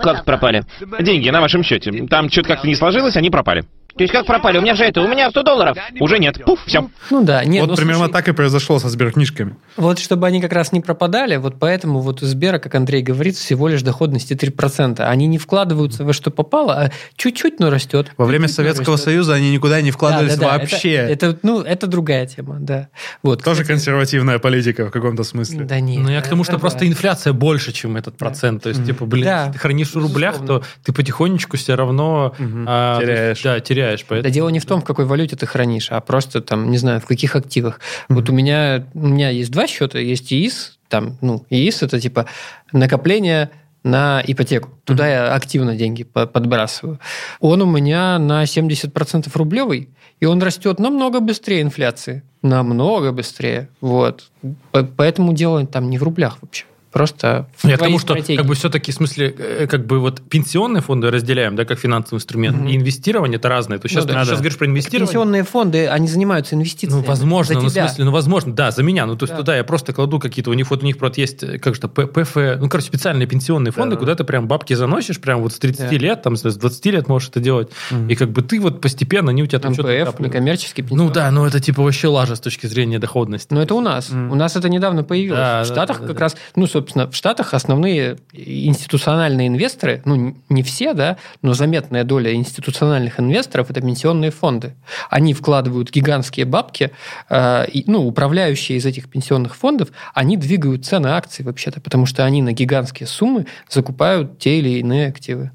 [0.00, 0.64] Как пропали?
[1.00, 1.90] Деньги на вашем счете.
[2.08, 3.64] Там что-то как-то не сложилось, они пропали.
[3.96, 4.58] То есть как пропали?
[4.58, 5.76] У меня же это, у меня 100 долларов.
[6.00, 6.42] Уже нет.
[6.44, 6.88] Пуф, все.
[7.10, 9.56] Ну да, нет, вот ну, примерно слушай, так и произошло со сберкнижками.
[9.76, 13.36] Вот чтобы они как раз не пропадали, вот поэтому вот у Сбера, как Андрей говорит,
[13.36, 15.00] всего лишь доходности 3%.
[15.00, 18.10] Они не вкладываются во что попало, а чуть-чуть, но растет.
[18.16, 19.04] Во время Чуть-чуть, но Советского растет.
[19.04, 20.92] Союза они никуда не вкладывались Да, да, да, вообще.
[20.92, 22.88] Это, это, ну, это другая тема, да.
[23.22, 25.64] Вот, Тоже кстати, консервативная политика в каком-то смысле.
[25.64, 26.02] Да нет.
[26.02, 28.62] Ну, я к тому, что это просто инфляция больше, чем этот процент.
[28.62, 30.64] То есть, типа, блин, Да, если ты хранишь в рублях, безусловно.
[30.64, 32.34] то ты потихонечку все равно...
[32.66, 33.42] а, то есть, Теряешь.
[33.42, 33.81] Да, теряешь.
[33.90, 34.34] Да Поэтому...
[34.34, 37.06] дело не в том, в какой валюте ты хранишь, а просто там, не знаю, в
[37.06, 37.80] каких активах.
[38.08, 42.26] Вот у меня, у меня есть два счета, есть ИИС, там, ну, ИИС это типа
[42.72, 43.50] накопление
[43.84, 44.70] на ипотеку.
[44.84, 47.00] Туда я активно деньги по- подбрасываю.
[47.40, 49.88] Он у меня на 70% рублевый,
[50.20, 52.22] и он растет намного быстрее инфляции.
[52.42, 53.68] Намного быстрее.
[53.80, 54.30] Вот.
[54.70, 56.64] По- Поэтому дело там не в рублях вообще.
[56.92, 58.36] Просто Я к твоей тому, что стратегии.
[58.36, 62.18] как бы все-таки, в смысле, э, как бы вот пенсионные фонды разделяем, да, как финансовый
[62.18, 63.78] инструмент, и инвестирование это разное.
[63.78, 64.24] То есть сейчас Ну ты да.
[64.24, 65.06] сейчас говоришь про инвестирование.
[65.06, 67.00] Пенсионные фонды, они занимаются инвестициями.
[67.00, 69.06] Ну, возможно, ну, в смысле, ну, возможно, да, за меня.
[69.06, 69.38] Ну, то есть Да.
[69.38, 71.80] туда я просто кладу какие-то, у них вот у них просто есть, э, как же
[71.82, 74.00] ПФ, ну, короче, специальные пенсионные фонды, Да.
[74.00, 75.96] куда ты прям бабки заносишь, прям вот с 30 Да.
[75.96, 77.70] лет, там, с 20 лет можешь это делать,
[78.08, 81.14] и как бы ты вот постепенно, они у тебя там что-то МПФ, некоммерческий Ну пенсионный.
[81.14, 83.48] да, ну это типа вообще лажа с точки зрения доходности.
[83.54, 84.10] Но это у нас.
[84.10, 85.38] У нас это недавно появилось.
[85.38, 86.20] Да, в да, Штатах да, как да.
[86.20, 92.32] раз, ну, собственно, в Штатах основные институциональные инвесторы, ну, не все, да, но заметная доля
[92.34, 94.74] институциональных инвесторов– это пенсионные фонды.
[95.10, 96.90] Они вкладывают гигантские бабки,
[97.28, 102.24] э, и, ну, управляющие из этих пенсионных фондов, они двигают цены акций вообще-то, потому что
[102.24, 105.50] они на гигантские суммы закупают те или иные активы.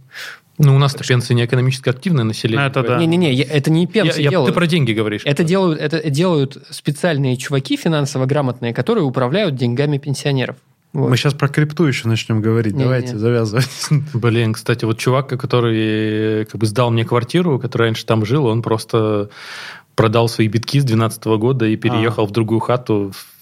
[0.59, 2.65] Ну, у нас-то пенсии не экономически активное население.
[2.65, 2.97] Это да.
[2.97, 4.49] Не-не-не, я- это не Я- пенсии я- делают.
[4.49, 5.21] ты про деньги говоришь.
[5.23, 10.55] Это делают, это делают специальные чуваки финансово грамотные, которые управляют деньгами пенсионеров.
[10.97, 11.11] Вот.
[11.11, 12.73] Мы сейчас про крипту еще начнем говорить.
[12.73, 12.85] Не-не.
[12.85, 13.69] Давайте, завязывать.
[14.15, 18.63] Блин, кстати, вот чувак, который как бы сдал мне квартиру, который раньше там жил, он
[18.63, 19.29] просто
[19.93, 23.36] продал свои битки с 2012 года и переехал в другую хату в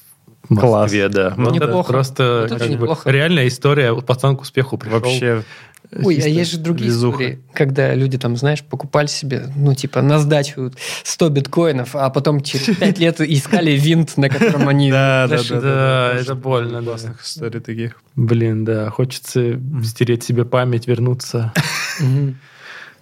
[0.47, 0.83] Класс.
[0.91, 1.33] Москве, да.
[1.37, 1.91] Ну, Вот это неплохо.
[1.91, 3.09] просто это как бы неплохо.
[3.09, 3.93] реальная история.
[4.01, 4.99] Пацан к успеху пришел.
[4.99, 5.43] Вообще.
[6.03, 7.23] Ой, а есть же другие везуха.
[7.23, 10.71] истории, когда люди там, знаешь, покупали себе, ну, типа, на сдачу
[11.03, 14.89] 100 биткоинов, а потом через 5 лет искали винт, на котором они...
[14.91, 16.81] Да, да, да, это больно.
[16.81, 18.01] Классных историй таких.
[18.15, 21.53] Блин, да, хочется стереть себе память, вернуться.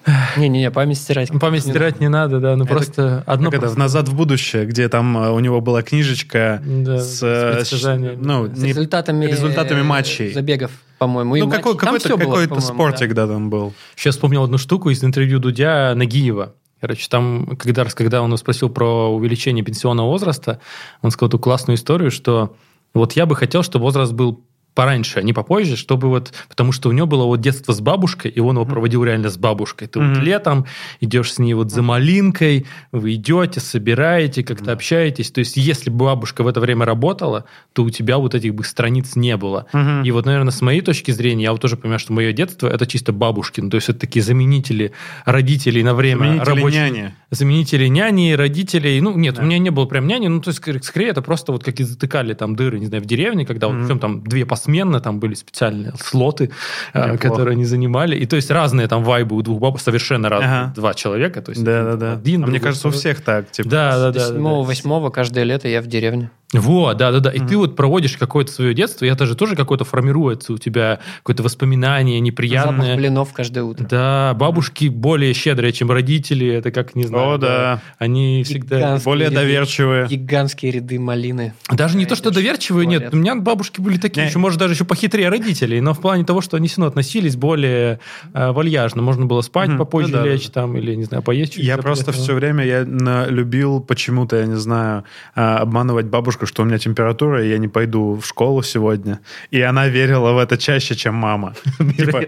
[0.37, 1.31] Не-не-не, память стирать.
[1.39, 3.51] Память стирать не надо, да, ну просто одно...
[3.51, 7.23] Как это, «Назад в будущее», где там э, у него была книжечка Да, с, с
[7.23, 8.53] э, ну.
[8.53, 10.33] С результатами, результатами э, матчей.
[10.33, 11.35] Забегов, по-моему.
[11.37, 13.27] ну, какой, какой-то, всё было, спортик, да.
[13.27, 13.73] там был.
[13.95, 16.53] Сейчас вспомнил одну штуку из интервью Дудя Нагиева.
[16.81, 20.59] Короче, там, когда, когда он спросил про увеличение пенсионного возраста,
[21.01, 22.57] он сказал эту классную историю, что
[22.93, 26.89] вот я бы хотел, чтобы возраст был пораньше, а не попозже, чтобы вот, потому что
[26.89, 29.88] у него было вот детство с бабушкой, и он его проводил реально с бабушкой.
[29.88, 30.21] Ты вот Мгм.
[30.23, 30.65] летом
[31.01, 35.31] идешь с ней вот за малинкой, вы идете, собираете, как-то общаетесь.
[35.31, 38.63] То есть, если бы бабушка в это время работала, то у тебя вот этих бы
[38.63, 39.65] страниц не было.
[39.73, 40.03] Мгм.
[40.03, 42.86] И вот, наверное, с моей точки зрения, я вот тоже понимаю, что мое детство это
[42.88, 43.69] чисто бабушкин.
[43.69, 44.91] То есть, это такие заменители
[45.25, 47.13] родителей на время Заменители рабочей- няни.
[47.31, 48.99] заменители няни, родителей.
[49.01, 49.41] Ну, нет, Да.
[49.41, 51.83] у меня не было прям няни, ну, то есть, скорее, это просто вот как и
[51.83, 53.83] затыкали там дыры, не знаю, в деревне, когда вот Мгм.
[53.86, 56.49] причем там две посменно, там были специальные слоты,
[56.93, 57.17] э, Неплохо.
[57.17, 58.15] которые они занимали.
[58.15, 60.49] И то есть разные там вайбы у двух баб, совершенно разные.
[60.49, 60.73] Ага.
[60.76, 61.41] Два человека.
[61.41, 62.13] То есть Да, да, да.
[62.13, 63.52] Один, А мне кажется, у всех так.
[63.52, 63.69] Типа.
[63.69, 64.12] Да, да, да.
[64.12, 64.28] да, да.
[64.28, 66.30] Седьмого, восьмого каждое лето я в деревне.
[66.53, 67.31] Вот, да, да, да.
[67.31, 70.99] И ты вот проводишь какое-то свое детство, и это же тоже какое-то формируется у тебя,
[71.17, 72.77] какое-то воспоминание неприятное.
[72.81, 73.85] Запах блинов каждое утро.
[73.89, 76.47] Да, бабушки более щедрые, чем родители.
[76.47, 77.35] Это как, не знаю.
[77.35, 77.81] О, да.
[77.97, 78.77] Они всегда...
[78.77, 80.07] Гигантские Более ряды- доверчивые.
[80.07, 81.53] Гигантские ряды малины.
[81.71, 83.09] Даже не то, что доверчивые, нет.
[83.13, 84.29] У меня бабушки были такие, Не.
[84.29, 87.35] еще, может, даже еще похитрее родителей, но в плане того, что они все равно относились
[87.35, 87.99] более
[88.33, 89.01] э, вальяжно.
[89.01, 89.77] Можно было спать Мгм.
[89.79, 90.61] попозже Ну да, лечь, да.
[90.61, 91.57] там, или, не знаю, поесть.
[91.57, 95.03] Я просто все время я на- любил почему-то, я не знаю,
[95.35, 99.19] а, обманывать бабушку, что у меня температура, и я не пойду в школу сегодня.
[99.51, 101.53] И она верила в это чаще, чем мама.
[101.97, 102.23] Типа,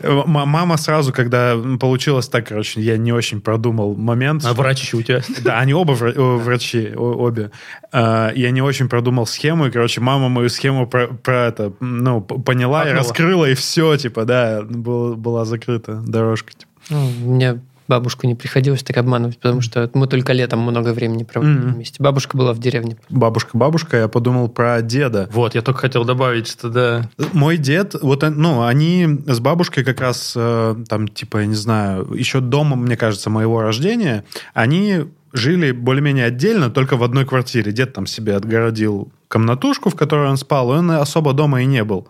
[0.00, 4.44] э, мама сразу, когда получилось так, короче, я не очень продумал момент.
[4.44, 5.20] А врач еще у тебя.
[5.44, 7.50] Да, они оба врачи, обе.
[7.92, 11.08] А, Я не очень продумал схему, и, короче, мама мою схему про,
[11.48, 16.52] это, ну, поняла и раскрыла, и все, типа, да, был- была закрыта дорожка.
[16.52, 16.70] типа.
[16.90, 17.60] Ну, мне
[17.92, 21.74] бабушку не приходилось так обманывать, потому что мы только летом много времени проводили Мгм.
[21.74, 22.02] вместе.
[22.02, 22.96] Бабушка была в деревне.
[23.10, 25.28] Бабушка, бабушка, я подумал про деда.
[25.32, 27.10] Вот, я только хотел добавить, что да.
[27.32, 31.54] Мой дед, вот, он- ну, они с бабушкой как раз, э, там, типа, я не
[31.54, 34.24] знаю, еще дома, мне кажется, моего рождения,
[34.54, 37.72] они жили более-менее отдельно, только в одной квартире.
[37.72, 41.84] Дед там себе отгородил комнатушку, в которой он спал, и он особо дома и не
[41.84, 42.06] был.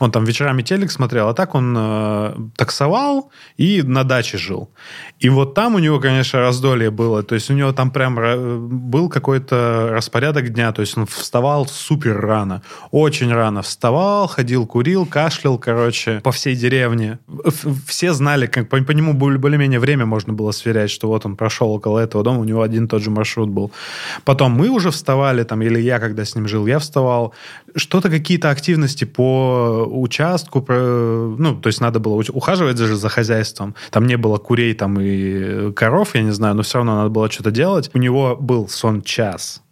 [0.00, 4.68] Он там вечерами телек смотрел, а так он э, таксовал и на даче жил.
[5.20, 7.22] И вот там у него, конечно, раздолье было.
[7.22, 10.72] То есть у него там прям ра- был какой-то распорядок дня.
[10.72, 12.62] То есть он вставал супер рано.
[12.90, 17.18] Очень рано вставал, ходил, курил, кашлял, короче, по всей деревне.
[17.86, 21.36] Все знали, как по, по нему более- более-менее время можно было сверять, что вот он
[21.36, 23.70] прошел около этого дома, у него один и тот же маршрут был.
[24.24, 27.34] Потом мы уже вставали, там, или я, когда с ним жил, я вставал.
[27.76, 33.74] Что-то, какие-то активности по участку, ну, то есть надо было ухаживать даже за хозяйством.
[33.90, 37.30] Там не было курей там и коров, я не знаю, но все равно надо было
[37.30, 37.90] что-то делать.
[37.94, 39.62] У него был сон час.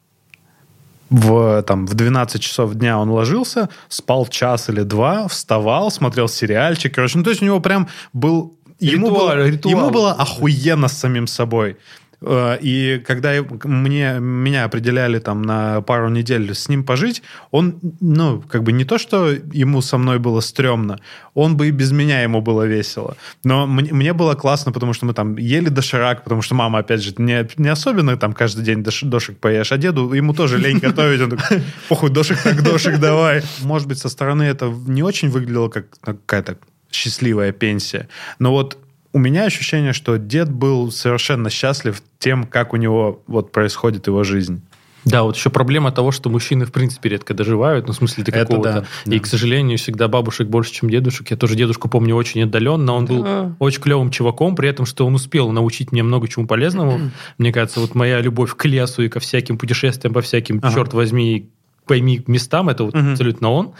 [1.10, 6.94] В, там, в 12 часов дня он ложился, спал час или два, вставал, смотрел сериальчик.
[6.94, 8.56] Короче, ну, то есть у него прям был...
[8.80, 9.76] Ему Ритуал, было, ритуал.
[9.76, 11.76] ему было охуенно с самим собой.
[12.24, 13.32] Э, И когда
[13.64, 18.84] мне, меня определяли там на пару недель с ним пожить, он, ну, как бы не
[18.84, 20.98] то, что ему со мной было стрёмно,
[21.34, 23.16] он бы и без меня ему было весело.
[23.44, 27.02] Но мне, мне было классно, потому что мы там ели доширак, потому что мама, опять
[27.02, 30.78] же, не, не особенно там каждый день дош- дошик поешь, а деду ему тоже лень
[30.82, 31.20] готовить.
[31.20, 33.42] Он такой, похуй, дошик так дошик давай.
[33.62, 36.56] Может быть, со стороны это не очень выглядело как какая-то
[36.90, 38.08] счастливая пенсия.
[38.38, 38.78] Но вот
[39.12, 44.24] у меня ощущение, что дед был совершенно счастлив тем, как у него вот происходит его
[44.24, 44.62] жизнь.
[45.04, 48.30] Да, вот еще проблема того, что мужчины, в принципе, редко доживают, ну, в смысле, до
[48.30, 48.86] Это какого-то.
[49.04, 49.22] да, И, да.
[49.24, 51.28] к сожалению, всегда бабушек больше, чем дедушек.
[51.32, 52.92] Я тоже дедушку помню очень отдаленно.
[52.92, 53.56] Он был Да.
[53.58, 57.10] очень клевым чуваком, при этом, что он успел научить меня много чему полезному.
[57.36, 60.72] Мне кажется, вот моя любовь к лесу и ко всяким путешествиям по всяким, Ага.
[60.72, 61.50] черт возьми,
[61.86, 63.12] пойми местам, это вот Мгм.
[63.12, 63.72] абсолютно он.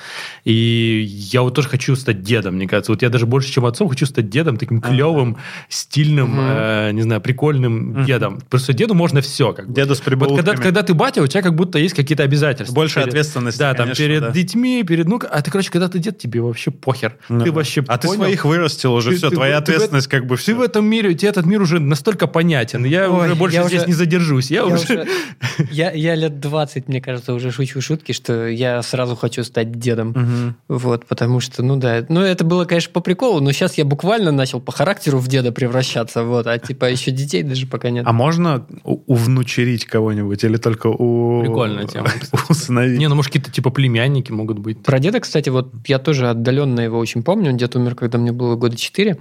[0.45, 2.93] И я вот тоже хочу стать дедом, мне кажется.
[2.93, 5.37] Вот я даже больше, чем отцом, хочу стать дедом, таким клевым,
[5.69, 6.41] стильным, Мгм.
[6.41, 8.05] э, не знаю, прикольным Мгм.
[8.05, 8.41] дедом.
[8.51, 9.53] Просто деду можно все.
[9.53, 9.75] Как бы.
[9.75, 12.75] Деду с Вот когда, когда ты батя, у тебя как будто есть какие-то обязательства.
[12.75, 14.31] Больше Перед- ответственности, Да, там конечно, перед да.
[14.31, 15.07] детьми, перед...
[15.09, 17.17] Ну, а ты, короче, когда ты дед, тебе вообще похер.
[17.29, 18.23] Ну, ты вообще а ты понял?
[18.23, 20.55] своих вырастил уже, Ты- все, ты- твоя ты ответственность как бы Ты все.
[20.55, 22.85] в этом мире, тебе этот мир уже настолько понятен.
[22.85, 24.51] Я Ой, уже больше я здесь уже- не задержусь.
[24.51, 25.07] Я, Я, уже...
[25.71, 30.57] я, я лет 20, мне кажется, уже шучу шутки, что я сразу хочу стать дедом.
[30.69, 34.33] Вот, потому что, ну да, ну это было, конечно, по приколу, но сейчас я буквально
[34.33, 38.05] начал по характеру в деда превращаться, вот, а типа еще детей даже пока нет.
[38.07, 41.41] А можно у- увнучерить кого-нибудь или только у...
[41.43, 42.09] Прикольная тема.
[42.49, 42.99] Усыновить?
[42.99, 44.83] Не, ну, может, какие-то типа племянники могут быть.
[44.83, 47.53] Про деда, кстати, вот я тоже отдаленно его очень помню.
[47.53, 49.19] Дед умер, когда мне было года 4.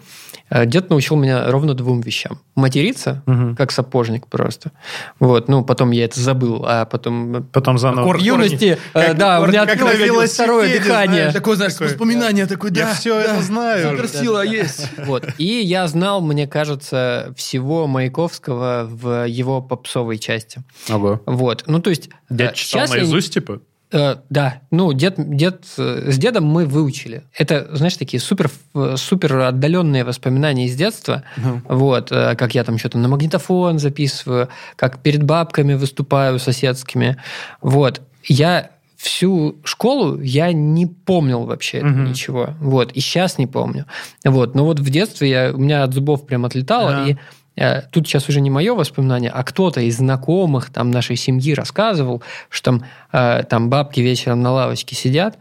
[0.66, 2.40] Дед научил меня ровно двум вещам.
[2.56, 3.56] Материться, Мгм.
[3.56, 4.72] как сапожник просто.
[5.20, 7.46] Вот, ну, потом я это забыл, а потом...
[7.52, 8.02] Потом заново.
[8.04, 8.22] Аккорд.
[8.22, 8.24] В
[8.62, 11.32] юности, э, Как- да, у меня открылось второе дыхание.
[11.32, 13.98] Такое, знаешь, воспоминание такое, Я да, все это знаю.
[13.98, 14.88] суперсила есть.
[15.06, 15.26] Вот.
[15.38, 20.64] И я знал, мне кажется, всего Маяковского в его попсовой части.
[20.90, 21.22] Ого.
[21.26, 21.64] Вот.
[21.68, 22.10] Ну, то есть...
[22.30, 23.62] Дед э, читал я не- наизусть, типа?
[23.94, 27.24] Э, да, ну, дед, дед, э, с дедом мы выучили.
[27.38, 31.24] Это, знаешь, такие супер, э, супер отдаленные воспоминания из детства.
[31.68, 34.48] Вот, э, как я там что-то на магнитофон записываю,
[34.78, 37.18] как перед бабками выступаю соседскими.
[37.62, 38.02] Вот.
[38.26, 42.06] Я всю школу я не помнил вообще Мгм.
[42.06, 42.52] ничего.
[42.60, 42.92] Вот.
[42.92, 43.86] И сейчас не помню.
[44.24, 44.54] Вот.
[44.56, 46.92] Но вот в детстве я, у меня от зубов прям отлетало.
[46.92, 47.08] Да.
[47.08, 47.16] И
[47.56, 52.22] э, тут сейчас уже не мое воспоминание, а кто-то из знакомых там нашей семьи рассказывал,
[52.50, 55.38] что там, э, там бабки вечером на лавочке сидят,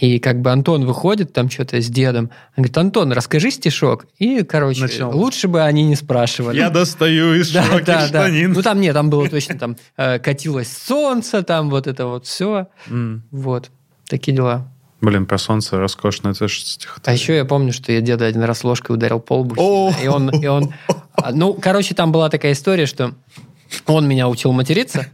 [0.00, 2.30] и как бы Антон выходит там что-то с дедом.
[2.56, 4.06] Он говорит, Антон, расскажи стишок.
[4.18, 5.12] И, короче, Начало.
[5.12, 6.56] лучше бы они не спрашивали.
[6.56, 8.28] Я достаю из Да, широких да, да.
[8.30, 12.68] Ну там нет, там было точно там э, катилось солнце, там вот это вот все.
[12.88, 13.24] М.
[13.30, 13.70] Вот.
[14.08, 14.70] Такие дела.
[15.00, 16.28] Блин, про солнце роскошно.
[16.30, 17.20] Это же А стихотворение.
[17.22, 19.92] еще я помню, что я деда один раз ложкой ударил по лбу.
[20.02, 20.72] И он, и он...
[21.14, 23.14] а, Ну, короче, там была такая история, что
[23.86, 25.06] он меня учил материться,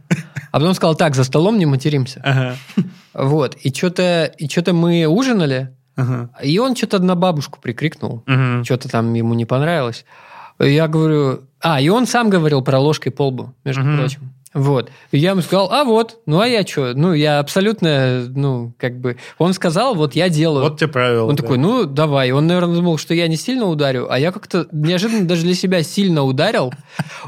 [0.55, 2.21] а потом сказал, так, за столом не материмся.
[2.23, 2.55] Ага.
[3.13, 3.55] Вот.
[3.55, 6.29] И что-то и что-то мы ужинали, Ага.
[6.41, 8.23] и он что-то на бабушку прикрикнул.
[8.25, 8.63] Мгм.
[8.63, 10.05] Что-то там ему не понравилось.
[10.59, 11.41] Я говорю...
[11.67, 13.97] А, и он сам говорил про ложкой по лбу, между Мгм.
[13.97, 14.31] прочим.
[14.53, 14.89] Вот.
[15.11, 16.93] И я ему сказал, а вот, ну а я что?
[16.93, 19.17] Ну, я абсолютно, ну, как бы...
[19.37, 20.63] Он сказал, вот я делаю.
[20.63, 21.27] Вот тебе правило.
[21.27, 21.41] Он да.
[21.41, 22.31] такой, ну, давай.
[22.31, 25.83] Он, наверное, думал, что я не сильно ударю, а я как-то неожиданно даже для себя
[25.83, 26.71] сильно ударил.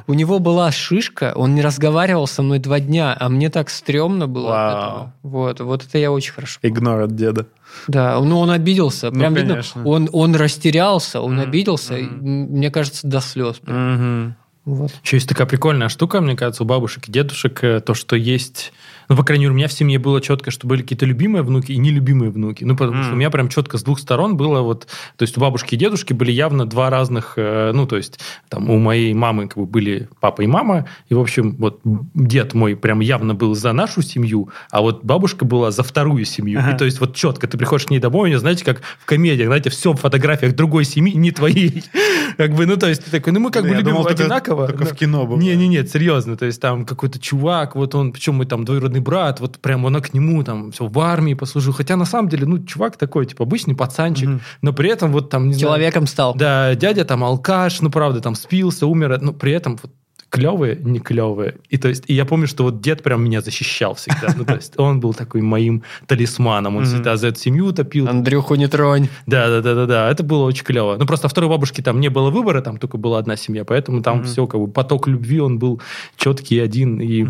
[0.05, 4.27] У него была шишка, он не разговаривал со мной два дня, а мне так стрёмно
[4.27, 5.13] было от этого.
[5.23, 6.59] Вот, вот это я очень хорошо.
[6.61, 7.47] Игнор от деда.
[7.87, 9.11] Да, ну он обиделся.
[9.11, 13.57] Ну, Прям видно, он, он растерялся, он обиделся, мне кажется, до слез.
[13.63, 14.26] Мгм.
[14.67, 14.91] Вот.
[15.01, 18.73] Еще есть такая прикольная штука, мне кажется, у бабушек и дедушек, э, то, что есть...
[19.07, 21.71] Ну, по крайней мере, у меня в семье было четко, что были какие-то любимые внуки
[21.71, 22.65] и нелюбимые внуки.
[22.65, 23.13] Ну, потому что М.
[23.13, 24.87] у меня прям четко с двух сторон было вот...
[25.15, 27.35] То есть у бабушки и дедушки были явно два разных...
[27.37, 31.13] э, Ну, то есть там у моей мамы как бы были папа и мама, и,
[31.13, 31.79] в общем, вот
[32.13, 36.59] дед мой прям явно был за нашу семью, а вот бабушка была за вторую семью.
[36.59, 36.73] Ага.
[36.73, 39.05] И то есть вот четко ты приходишь к ней домой, у нее, знаете, как в
[39.05, 41.85] комедиях, знаете, все в фотографиях другой семьи, не твоей.
[42.35, 44.67] Как бы, ну, то есть ты такой, ну, мы как бы любим одинаково.
[44.67, 45.43] только в кино бывает.
[45.43, 46.35] Не, не, нет, серьезно.
[46.37, 50.01] То есть там какой-то чувак, вот он, причем мой там двоюродный брат, вот прям она
[50.01, 51.73] к нему там все в армии послужил.
[51.73, 55.47] Хотя на самом деле, ну, чувак такой, типа, обычный пацанчик, но при этом вот там,
[55.47, 56.35] не знаю, Человеком стал.
[56.35, 59.91] да, дядя там алкаш, ну, правда, там спился, умер, но при этом вот
[60.29, 61.55] клевые, не клевые.
[61.69, 64.33] И то есть, и я помню, что вот дед прям меня защищал всегда.
[64.35, 66.75] Ну, то есть, он был такой моим талисманом.
[66.75, 68.07] Он всегда за эту семью топил.
[68.07, 69.09] Андрюху не тронь.
[69.25, 70.11] Да, да, да, да, да.
[70.11, 70.97] Это было очень клево.
[70.97, 74.23] Ну, просто второй бабушки там не было выбора, там только была одна семья, поэтому там
[74.23, 75.81] все, как бы, поток любви, он был
[76.17, 77.25] четкий, один и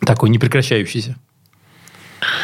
[0.00, 1.16] такой непрекращающийся.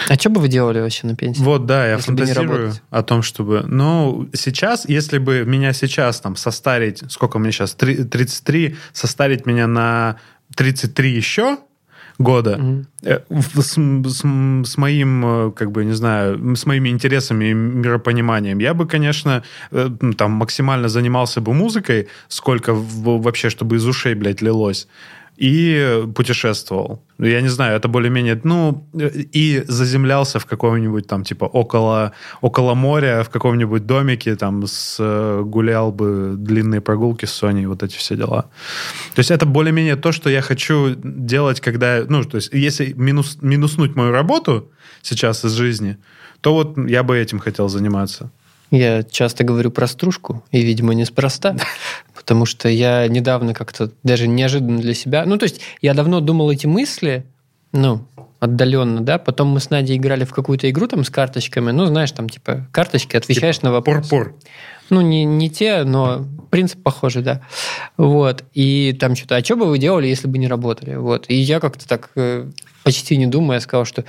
[0.09, 1.43] А что бы вы делали вообще на пенсии?
[1.43, 3.63] Вот, да, я фантазирую о том, чтобы...
[3.67, 7.03] Ну, сейчас, если бы меня сейчас там состарить...
[7.11, 7.75] Сколько мне сейчас?
[7.75, 8.77] Три- 33.
[8.93, 10.17] Состарить меня на
[10.57, 11.59] 33 еще
[12.19, 12.57] года
[13.29, 18.59] в- с, с- с моим, э, как бы, не знаю, с моими интересами и миропониманием,
[18.59, 24.43] я бы, конечно, э, там максимально занимался бы музыкой, сколько вообще, чтобы из ушей, блядь,
[24.43, 24.89] лилось,
[25.39, 27.01] и путешествовал.
[27.19, 28.41] Я не знаю, это более-менее...
[28.45, 34.99] Ну, и заземлялся в каком-нибудь там, типа, около, около моря, в каком-нибудь домике, там, с,
[35.45, 38.51] гулял бы длинные прогулки с Соней, вот эти все дела.
[39.15, 42.05] То есть это более-менее то, что я хочу делать, когда...
[42.09, 44.73] Ну, то есть если минус, минуснуть мою работу
[45.03, 45.99] сейчас из жизни,
[46.41, 48.31] то вот я бы этим хотел заниматься.
[48.71, 51.57] Я часто говорю про стружку, и, видимо, неспроста,
[52.15, 55.25] потому что я недавно как-то даже неожиданно для себя...
[55.25, 57.25] Ну, то есть я давно думал эти мысли,
[57.73, 58.05] ну,
[58.41, 62.13] отдаленно, да, потом мы с Надей играли в какую-то игру там с карточками, ну, знаешь,
[62.13, 64.09] там, типа, карточки, отвечаешь на вопрос.
[64.09, 64.35] Пур-пур.
[64.91, 67.43] Ну, не, не те, но принцип похожий, да.
[67.97, 68.45] Вот.
[68.55, 70.95] И там что-то, а что бы вы делали, если бы не работали?
[70.95, 71.27] Вот.
[71.29, 72.49] И я как-то так, э,
[72.85, 74.05] почти не думая, сказал, что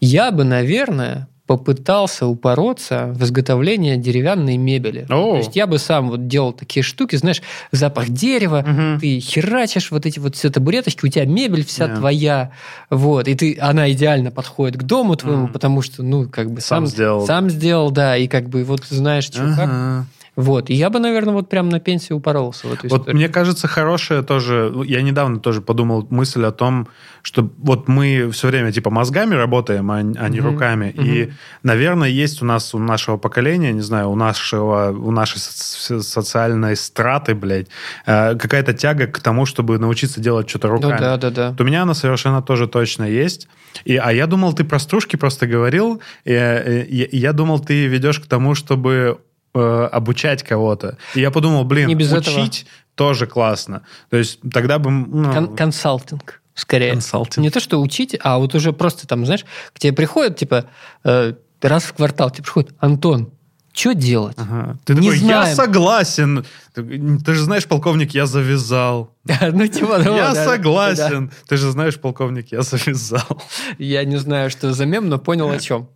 [0.00, 5.06] я бы, наверное, попытался упороться в изготовление деревянной мебели.
[5.10, 5.32] О.
[5.32, 9.00] То есть я бы сам вот делал такие штуки, знаешь, запах дерева, Мгм.
[9.00, 11.96] ты херачишь вот эти вот все табуреточки, у тебя мебель вся Да.
[11.96, 12.50] твоя,
[12.88, 15.52] вот, и ты, она идеально подходит к дому твоему, Мгм.
[15.52, 17.26] потому что, ну, как бы Сам сам, сделал.
[17.26, 20.06] сам сделал, да, и как бы вот знаешь, что как.
[20.36, 20.68] Вот.
[20.70, 23.16] И я бы, наверное, вот прям на пенсию упоролся в эту Вот историю.
[23.16, 24.70] мне кажется, хорошая тоже...
[24.74, 26.88] ну, Я недавно тоже подумал мысль о том,
[27.22, 30.50] что вот мы все время типа мозгами работаем, а, а не Мгм.
[30.50, 30.90] руками.
[30.96, 36.02] И, наверное, есть у нас, у нашего поколения, не знаю, у нашего, у нашей со-
[36.02, 37.68] социальной страты, блядь,
[38.06, 40.98] э, какая-то тяга к тому, чтобы научиться делать что-то Ну руками.
[40.98, 41.50] да, да, да.
[41.50, 43.48] Вот у меня она совершенно тоже точно есть.
[43.84, 46.00] И, а я думал, ты про стружки просто говорил.
[46.24, 49.18] И, э, я, я думал, ты ведешь к тому, чтобы
[49.54, 50.98] обучать кого-то.
[51.14, 53.82] И я подумал, блин, Не без учить тоже классно.
[54.10, 54.90] То есть тогда бы...
[54.90, 56.40] ну, Кон- консалтинг.
[56.54, 56.92] скорее.
[56.92, 57.38] Консалтинг.
[57.44, 60.66] Не то, что учить, а вот уже просто там, знаешь, к тебе приходят, типа,
[61.04, 63.30] э, раз в квартал тебе приходит, Антон,
[63.72, 64.36] что делать?
[64.38, 64.78] Ага.
[64.84, 65.56] Ты Не такой, я знаем.
[65.56, 66.44] согласен.
[66.74, 69.10] Ты, ты же знаешь, полковник, я завязал.
[69.52, 71.32] Ну, типа, ну, я да, согласен.
[71.48, 73.26] Ты же знаешь, полковник, я завязал.
[73.28, 73.36] да.
[73.78, 75.88] Я не знаю, что за мем, но понял о чем.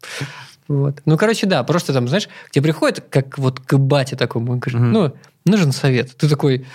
[0.69, 1.01] Вот.
[1.07, 4.59] Ну, короче, да, просто там, знаешь, к тебе приходит, как вот к бате такому, и
[4.59, 5.13] говорит, ну,
[5.47, 6.15] нужен совет.
[6.17, 6.67] Ты такой,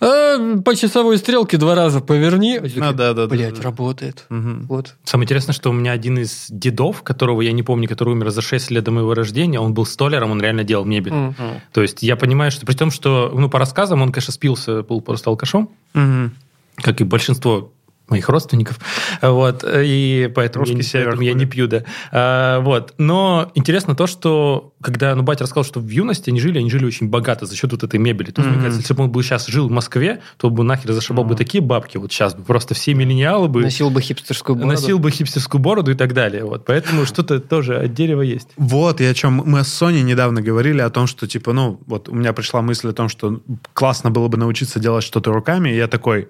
[0.00, 2.56] «А, по часовой стрелке два раза поверни.
[2.56, 3.62] А ты такой, да, да, да, Блядь, да.
[3.62, 4.24] работает.
[4.30, 4.66] Мгм.
[4.68, 4.94] Вот.
[5.04, 8.40] Самое интересное, что у меня один из дедов, которого я не помню, который умер за
[8.40, 11.12] 6 лет до моего рождения, он был столером, он реально делал мебель.
[11.12, 11.34] Мгм.
[11.74, 15.02] То есть я понимаю, что при том, что, ну, по рассказам, он, конечно, спился, был
[15.02, 16.32] просто алкашом, Мгм.
[16.76, 17.70] как и большинство
[18.08, 18.78] моих родственников,
[19.22, 21.84] вот, и поэтому, я, Русский север поэтому я не пью, да.
[22.10, 26.58] А, вот, но интересно то, что когда, ну, батя рассказал, что в юности они жили,
[26.58, 28.30] они жили очень богато за счет вот этой мебели.
[28.32, 28.62] То есть, мне Мгм.
[28.64, 31.62] кажется, если бы он был сейчас жил в Москве, то бы нахер зашибал бы такие
[31.62, 34.72] бабки вот сейчас бы, просто все миллениалы бы Носил бы хипстерскую бороду.
[34.74, 36.44] носил бы хипстерскую бороду и так далее.
[36.44, 38.48] Вот, поэтому что-то тоже от дерева есть.
[38.56, 42.08] Вот, и о чем мы с Соней недавно говорили, о том, что, типа, ну, вот
[42.08, 43.40] у меня пришла мысль о том, что
[43.72, 46.28] классно было бы научиться делать что-то руками, и я такой,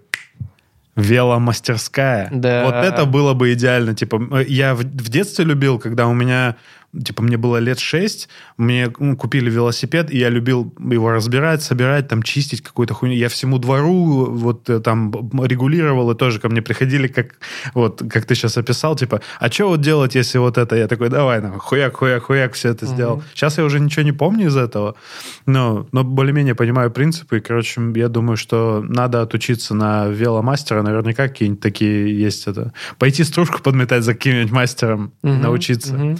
[0.96, 2.28] веломастерская.
[2.30, 2.64] Да.
[2.64, 3.94] Вот это было бы идеально.
[3.94, 6.56] Типа, я в, в детстве любил, когда у меня,
[6.92, 12.08] типа, мне было лет шесть, мне ну, купили велосипед, и я любил его разбирать, собирать,
[12.08, 13.16] там, чистить какую-то хуйню.
[13.16, 15.10] Я всему двору вот э, там
[15.42, 17.36] регулировал, и тоже ко мне приходили, как,
[17.74, 20.76] вот, как ты сейчас описал, типа, а что вот делать, если вот это?
[20.76, 23.22] Я такой, давай, нахуй, хуяк, хуяк, хуяк, все это сделал.
[23.34, 24.94] Сейчас я уже ничего не помню из этого,
[25.46, 31.28] но, но более-менее понимаю принципы, и, короче, я думаю, что надо отучиться на веломастера, наверняка
[31.28, 32.72] какие-нибудь такие есть это.
[32.98, 35.94] Пойти стружку подметать за каким-нибудь мастером, Мгм, научиться.
[35.94, 36.18] мгм.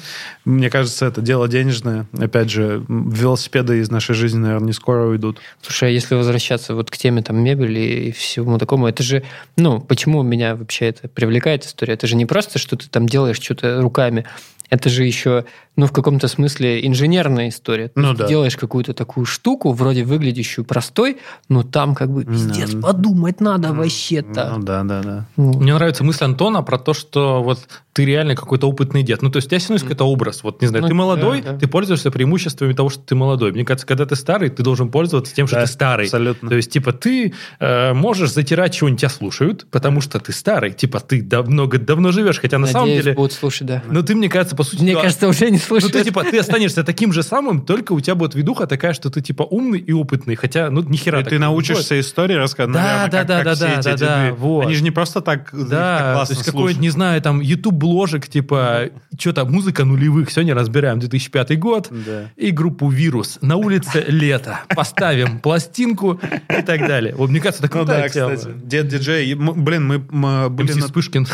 [0.62, 2.06] Мне кажется, это дело денежное.
[2.16, 5.38] Опять же, велосипеды из нашей жизни, наверное, не скоро уйдут.
[5.60, 9.24] Слушай, а если возвращаться вот к теме там мебели и всему такому, это же,
[9.56, 11.94] ну, почему меня вообще это привлекает история?
[11.94, 14.24] Это же не просто, что ты там делаешь что-то руками,
[14.70, 15.44] это же еще,
[15.76, 17.88] ну, в каком-то смысле инженерная история.
[17.88, 18.24] То Ну есть да.
[18.24, 21.18] Ты делаешь какую-то такую штуку, вроде выглядящую простой,
[21.50, 22.80] но там как бы пиздец, Да.
[22.80, 24.54] подумать надо вообще-то.
[24.56, 25.26] Ну да, да, да.
[25.36, 27.58] Ну, Мне нравится мысль Антона про то, что вот
[27.92, 29.20] ты реально какой-то опытный дед.
[29.20, 30.42] Ну, то есть у тебя все равно есть какой-то образ.
[30.42, 31.58] Вот, не знаю, Ну, ты молодой, да, да.
[31.58, 33.52] ты пользуешься преимуществами того, что ты молодой.
[33.52, 36.04] Мне кажется, когда ты старый, ты должен пользоваться тем, что Да, ты старый.
[36.06, 36.48] абсолютно.
[36.48, 40.72] То есть, типа, ты э, можешь затирать, чего-нибудь тебя слушают, потому что ты старый.
[40.72, 43.16] Типа, ты давно, давно живешь, хотя на самом надеюсь, деле...
[43.16, 43.82] будут слушать, да.
[43.88, 44.82] Ну, ты, мне кажется, по сути...
[44.82, 45.92] Мне да, кажется, уже не Ну, слушают.
[45.92, 49.20] ты, типа, ты останешься таким же самым, только у тебя будет видуха такая, что ты,
[49.20, 50.34] типа, умный и опытный.
[50.34, 53.44] Хотя, ну, ни хера И ты научишься истории рассказывать, Да, наверное, да, как, да, как
[53.44, 54.36] да, все да, эти да, да, деды.
[54.36, 54.66] вот.
[54.66, 57.40] Они же не просто так, их так Да, классно то есть какой-нибудь, не знаю, там,
[57.40, 62.30] YouTube-бложек, типа, что-то, музыка нулевых, сегодня разбираем 2005 год, Да.
[62.36, 63.38] и группу «Вирус».
[63.40, 64.60] На улице лето.
[64.74, 67.14] Поставим пластинку и так далее.
[67.14, 68.34] Вот, мне кажется, это Ну крутая да, тема.
[68.36, 68.54] кстати.
[68.64, 69.34] Дед диджей.
[69.34, 71.26] Блин, мы, мы были на- Вспышкин.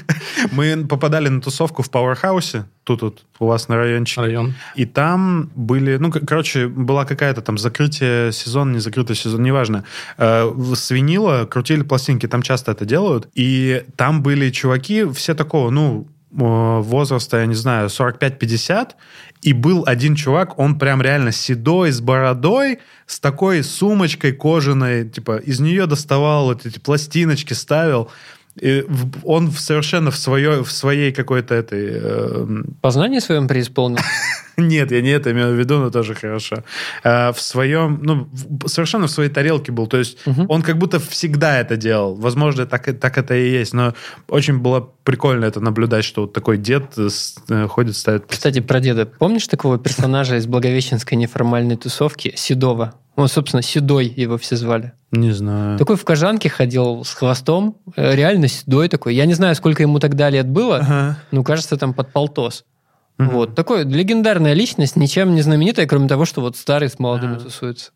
[0.52, 4.20] мы попадали на тусовку в Пауэрхаусе, тут вот у вас на райончике.
[4.20, 4.54] Район.
[4.74, 9.84] И там были, ну, короче, была какая-то там закрытие сезона, не закрытый сезон, неважно.
[10.18, 13.28] Э, С винила крутили пластинки, там часто это делают.
[13.34, 18.90] И там были чуваки, все такого, ну, возраста, я не знаю, 45-50,
[19.42, 25.38] и был один чувак, он прям реально седой, с бородой, с такой сумочкой кожаной, типа,
[25.38, 28.10] из нее доставал вот эти пластиночки, ставил.
[28.60, 28.84] И
[29.22, 31.90] он совершенно в, свое, в своей какой-то этой...
[31.92, 32.46] э,
[32.80, 33.98] Познание своем преисполнил.
[34.56, 36.64] нет, я не это имел в виду, но тоже хорошо.
[37.04, 39.86] А, в своем, ну, в- совершенно в своей тарелке был.
[39.86, 40.46] То есть Мгм.
[40.48, 42.14] он как будто всегда это делал.
[42.14, 43.74] Возможно, так, так это и есть.
[43.74, 43.92] Но
[44.28, 48.24] очень было прикольно это наблюдать, что вот такой дед э, с- э, ходит, ставит...
[48.26, 49.04] Кстати, про деда.
[49.04, 52.32] Помнишь такого персонажа из Благовещенской неформальной тусовки?
[52.36, 52.94] Седова.
[53.16, 54.92] Он, собственно, Седой его все звали.
[55.10, 55.78] Не знаю.
[55.78, 59.14] Такой в кожанке ходил с хвостом, э, реально седой такой.
[59.14, 61.18] Я не знаю, сколько ему тогда лет было, Ага.
[61.30, 62.64] но кажется, там под полтос.
[63.18, 63.30] Мгм.
[63.30, 63.54] Вот.
[63.54, 67.44] Такой легендарная личность, ничем не знаменитая, кроме того, что вот старый с молодыми Ага.
[67.44, 67.92] тусуется.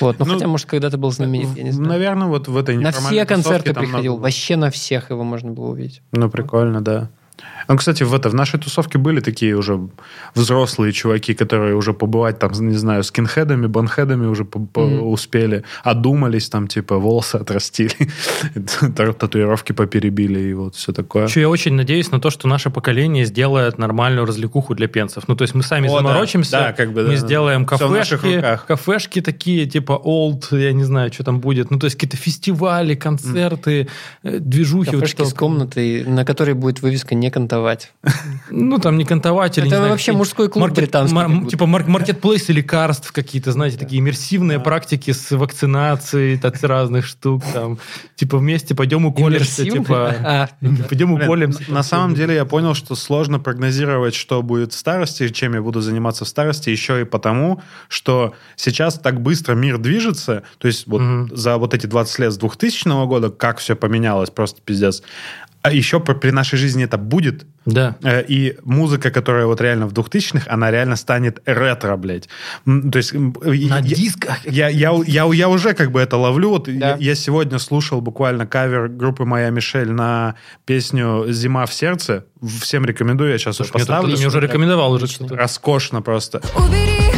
[0.00, 0.18] Вот.
[0.18, 1.88] Ну, Ну, хотя, может, когда-то был знаменит, я не знаю.
[1.88, 5.66] Наверное, вот в этой На все концерты приходил, много- вообще на всех его можно было
[5.70, 6.02] увидеть.
[6.12, 7.08] Ну, прикольно, да.
[7.68, 9.78] Ну, кстати, в, это, в нашей тусовке были такие уже
[10.34, 16.48] взрослые чуваки, которые уже побывать там, не знаю, скинхедами, банхедами уже по- по- успели, одумались
[16.48, 17.92] там, типа, волосы отрастили,
[18.96, 21.26] та- татуировки поперебили и вот все такое.
[21.26, 25.24] Еще я очень надеюсь на то, что наше поколение сделает нормальную развлекуху для пенсов.
[25.28, 27.08] Ну, то есть мы сами О, заморочимся, Да, как бы, да.
[27.10, 31.70] мы сделаем кафешки, кафешки такие, типа old, я не знаю, что там будет.
[31.70, 33.88] Ну, то есть какие-то фестивали, концерты,
[34.22, 34.90] э, движухи.
[34.90, 37.92] вот Кафешки что- с комнатой, на которой будет вывеска не кантовать.
[38.50, 41.46] Ну, там не кантовать или Это не знаю, вообще мужской клуб британский мар-.
[41.46, 47.42] Типа мар- маркетплейсы лекарств какие-то, знаете, такие иммерсивные практики с вакцинацией, так, с разных штук.
[47.52, 47.78] Там,
[48.14, 50.14] типа вместе пойдем уколемся, типа...
[50.26, 50.48] А,
[50.88, 51.62] Пойдем уколемся.
[51.68, 55.80] На самом деле я понял, что сложно прогнозировать, что будет в старости, чем я буду
[55.80, 61.02] заниматься в старости, еще и потому, что сейчас так быстро мир движется, то есть вот
[61.30, 65.02] за вот эти 20 лет с 2000 года, как все поменялось, просто пиздец.
[65.66, 67.96] А еще при при нашей жизни это будет, Да.
[68.02, 72.28] Э, И музыка, которая вот реально в 2000-х, она реально станет ретро, блядь.
[72.64, 73.12] То есть...
[73.14, 74.38] м, На я- дисках.
[74.46, 76.50] Я, я, я, я уже как бы это ловлю.
[76.50, 76.72] Вот Да.
[76.90, 82.24] я, я сегодня слушал буквально кавер группы «Моя Мишель» на песню «Зима в сердце».
[82.60, 84.16] Всем рекомендую, я сейчас Слушай, ее поставлю.
[84.16, 85.06] мне уже рекомендовал уже.
[85.30, 86.40] Роскошно просто.
[86.54, 87.15] Убери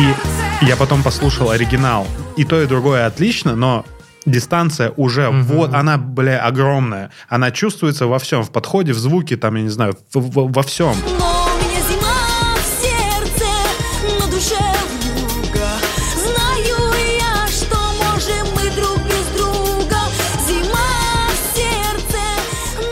[0.00, 2.06] И я потом послушал оригинал.
[2.36, 3.84] И то, и другое отлично, но
[4.26, 7.10] дистанция уже вот, она, бля, огромная.
[7.28, 10.62] Она чувствуется во всем, в подходе, в звуке, там, я не знаю, в- в- во
[10.62, 10.94] всем.
[11.18, 11.29] Но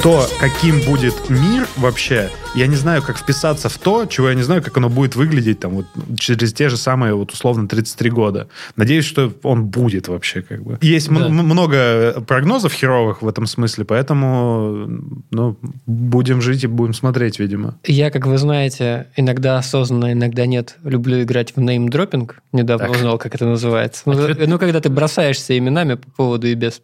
[0.03, 4.42] то, каким будет мир вообще, я не знаю, как вписаться в то, чего я не
[4.42, 5.86] знаю, как оно будет выглядеть там вот
[6.18, 8.49] через те же самые вот условно 33 года.
[8.76, 10.78] Надеюсь, что он будет вообще как бы.
[10.80, 11.28] Есть Да.
[11.28, 14.88] много прогнозов херовых в этом смысле, поэтому
[15.30, 17.76] ну, будем жить и будем смотреть, видимо.
[17.84, 22.36] Я, как вы знаете, иногда осознанно, иногда нет, люблю играть в неймдропинг.
[22.53, 22.96] Недавно Так.
[22.96, 24.03] узнал, как это называется.
[24.07, 26.80] Ну, А чё- ну, когда ты бросаешься именами по поводу и без.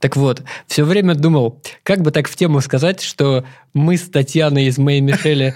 [0.00, 3.44] Так вот, все время думал, как бы так в тему сказать, что
[3.74, 5.54] мы с Татьяной из Моей Мишели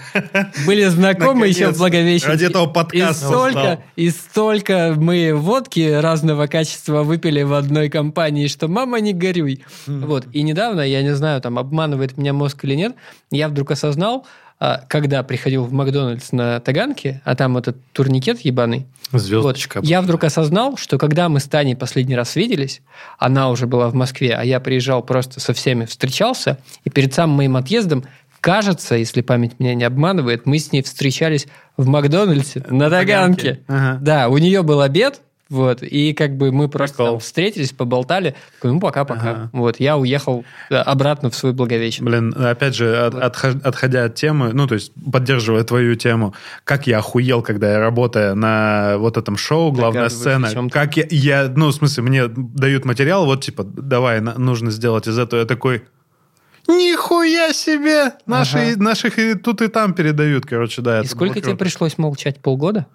[0.65, 2.29] были знакомы еще в Благовещенске.
[2.29, 3.83] ради этого И подкаста столько, создал.
[3.95, 9.63] и столько мы водки разного качества выпили в одной компании, что мама не горюй.
[9.87, 10.27] Вот.
[10.31, 12.95] И недавно, я не знаю, там обманывает меня мозг или нет,
[13.31, 14.25] я вдруг осознал,
[14.87, 19.77] когда приходил в Макдональдс на Таганке, а там этот турникет ебаный, Звездочка.
[19.79, 22.81] вот, я вдруг осознал, что когда мы с Таней последний раз виделись,
[23.17, 27.37] она уже была в Москве, а я приезжал просто со всеми встречался, и перед самым
[27.37, 28.05] моим отъездом,
[28.41, 31.47] кажется, если память меня не обманывает, мы с ней встречались
[31.77, 33.59] в Макдональдсе на Таганке.
[33.67, 33.97] Ага.
[34.01, 35.21] Да, у нее был обед,
[35.53, 37.11] вот, и как бы мы просто Прикол.
[37.13, 39.29] там встретились, поболтали, такой, ну, пока-пока.
[39.31, 39.49] Ага.
[39.53, 42.03] Вот, я уехал э, обратно в свой Благовещен.
[42.05, 43.15] Блин, опять же, от-
[43.65, 46.33] отходя от темы, ну, то есть, поддерживая твою тему,
[46.63, 51.53] как я охуел, когда я работая на вот этом шоу, главная сцена, как я, я,
[51.55, 55.45] ну, в смысле, мне дают материал, вот, типа, давай, на- нужно сделать из этого, я
[55.45, 55.83] такой,
[56.67, 58.13] нихуя себе!
[58.25, 58.81] Наши, Ага.
[58.83, 61.01] Наших и тут и там передают, короче, да.
[61.01, 62.39] И сколько было тебе пришлось молчать?
[62.39, 62.87] Полгода?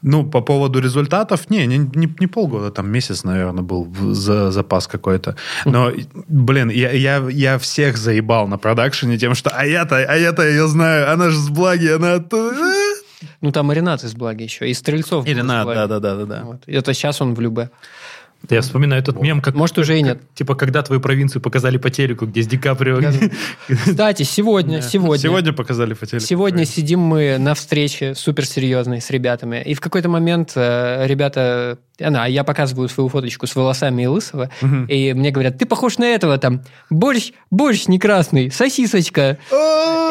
[0.00, 4.86] Ну, по поводу результатов, не, не, не, не полгода, там месяц, наверное, был за запас
[4.86, 5.36] какой-то.
[5.64, 5.92] Но,
[6.28, 10.66] блин, я, я, я всех заебал на продакшене тем, что а я-то, а я-то ее
[10.68, 12.56] знаю, она же с благи, она оттуда».
[13.40, 15.26] Ну, там и Ренат из Благи еще, и Стрельцов.
[15.26, 15.76] Из на, Благи.
[15.76, 16.42] да-да-да-да.
[16.44, 16.62] Вот.
[16.66, 17.70] Это сейчас он в Любе.
[18.50, 19.54] Я вспоминаю тот мем, как...
[19.54, 20.20] Может, уже и нет.
[20.34, 23.00] Типа, когда твою провинцию показали по телеку, где с Ди Каприо...
[23.68, 26.26] Кстати, сегодня, сегодня, Сегодня показали по телеку.
[26.26, 32.26] сегодня сидим мы на встрече суперсерьезной с ребятами, и в какой-то момент э, ребята, она,
[32.26, 34.50] я показываю свою фоточку с волосами и лысого,
[34.88, 39.38] и мне говорят, ты похож на этого там, борщ, борщ не красный, сосисочка.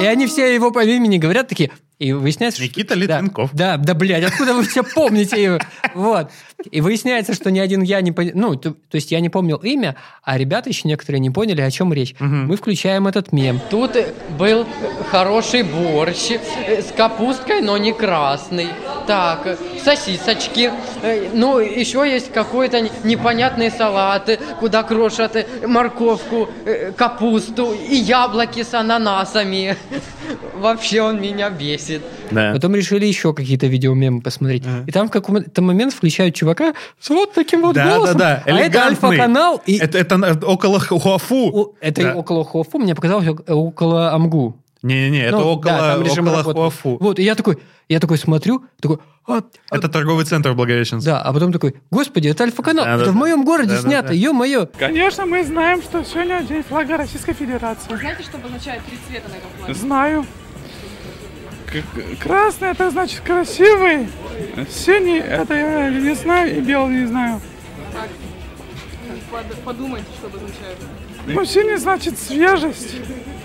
[0.01, 1.71] И они все его по имени говорят такие,
[2.01, 3.07] и выясняется, Никита что...
[3.07, 3.49] Да, Литвинков.
[3.53, 5.59] Да, да, блядь, откуда вы все помните его?
[5.93, 6.32] Вот.
[6.70, 8.32] И выясняется, что ни один я не понял...
[8.36, 11.72] Ну, то, то есть я не помнил имя, а ребята еще некоторые не поняли, о
[11.72, 12.16] чем речь.
[12.20, 13.59] Мы включаем этот мем.
[13.70, 13.91] Тут
[14.38, 14.66] был
[15.09, 18.68] хороший борщ э, с капусткой, но не красный.
[19.07, 20.72] Так, э, сосисочки.
[21.01, 27.95] Э, Ну, еще есть какой-то непонятный салат, э, куда крошат э, морковку, э, капусту и
[27.95, 29.76] яблоки с ананасами.
[30.55, 32.01] Вообще он меня бесит.
[32.30, 32.53] Да.
[32.53, 34.64] Потом решили еще какие-то видеомемы посмотреть.
[34.88, 38.18] И там в какой-то момент включают чувака с вот таким вот Да, голосом.
[38.18, 38.84] да, да, А это.
[38.86, 39.62] Альфа-канал.
[39.66, 41.76] И Это, это около Хуафу.
[41.82, 42.16] это Да.
[42.16, 44.56] около Хофу, мне показалось ок- около Амгу.
[44.84, 46.54] Не-не-не, это Ну, около, да, около работы.
[46.54, 46.97] Хуафу.
[46.99, 48.97] Вот, и я такой, я такой смотрю, такой,
[49.28, 51.12] а, а, Это торговый центр в Благовещенске.
[51.12, 53.82] да, а потом такой, господи, это Альфа-канал, Да, это да, в моем городе да, да,
[53.82, 54.14] снято, да.
[54.16, 54.68] ё-моё.
[54.80, 57.95] Конечно, мы знаем, что сегодня день флага Российской Федерации.
[57.95, 59.74] Знаете, что обозначает три цвета на этом флаге?
[59.76, 60.26] Знаю.
[62.19, 64.09] Красный это значит красивый,
[64.69, 67.39] синий это я не знаю и белый не знаю.
[69.32, 70.78] Под- подумайте, что обозначает.
[71.26, 72.97] Ну, синий значит свежесть,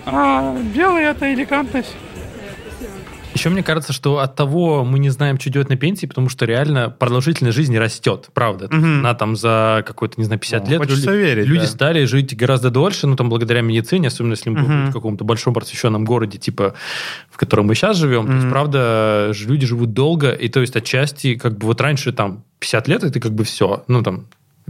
[0.05, 1.95] а белый это элегантность.
[3.37, 6.47] Еще мне кажется, что от того мы не знаем, что делать на пенсии, потому что
[6.47, 8.67] реально продолжительность жизни растет, правда.
[8.71, 9.01] Мгм.
[9.01, 11.67] Она там за какой-то, не знаю, 50 Ну, лет люди, верить, люди да.
[11.67, 14.65] стали жить гораздо дольше, ну там благодаря медицине, особенно если мы Мгм.
[14.67, 16.73] будем в каком-то большом просвещенном городе, типа
[17.31, 18.27] в котором мы сейчас живем.
[18.27, 22.43] То есть, правда, люди живут долго, и то есть отчасти, как бы вот раньше там
[22.59, 24.25] 50 лет, и ты как бы все, ну там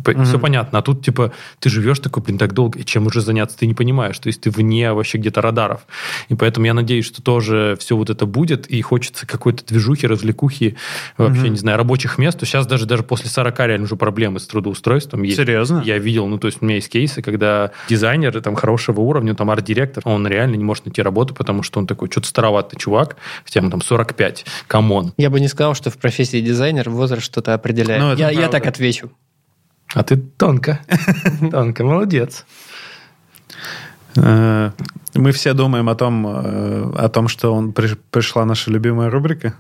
[0.05, 0.25] Мгм.
[0.25, 0.79] все понятно.
[0.79, 3.75] А тут, типа, ты живешь такой, блин, так долго, и чем уже заняться, ты не
[3.75, 4.19] понимаешь.
[4.19, 5.87] То есть ты вне вообще где-то радаров.
[6.29, 10.77] И поэтому я надеюсь, что тоже все вот это будет, и хочется какой-то движухи, развлекухи,
[11.17, 11.53] вообще, Мгм.
[11.53, 12.39] не знаю, рабочих мест.
[12.39, 15.37] То сейчас даже, даже после 40 реально уже проблемы с трудоустройством есть.
[15.37, 15.83] Серьезно?
[15.85, 19.51] Я видел, ну, то есть у меня есть кейсы, когда дизайнер там хорошего уровня, там
[19.51, 23.61] арт-директор, он реально не может найти работу, потому что он такой, что-то староватый чувак, хотя
[23.61, 25.13] ему там 45, come on.
[25.17, 28.03] Я бы не сказал, что в профессии дизайнер возраст что-то определяет.
[28.03, 29.11] Ну, я, я так отвечу.
[29.95, 30.81] А ты тонко.
[31.51, 32.45] Тонко, молодец.
[35.17, 39.11] Э, Мы все думаем о том, э, о том, что он приш- пришла наша любимая
[39.11, 39.55] рубрика.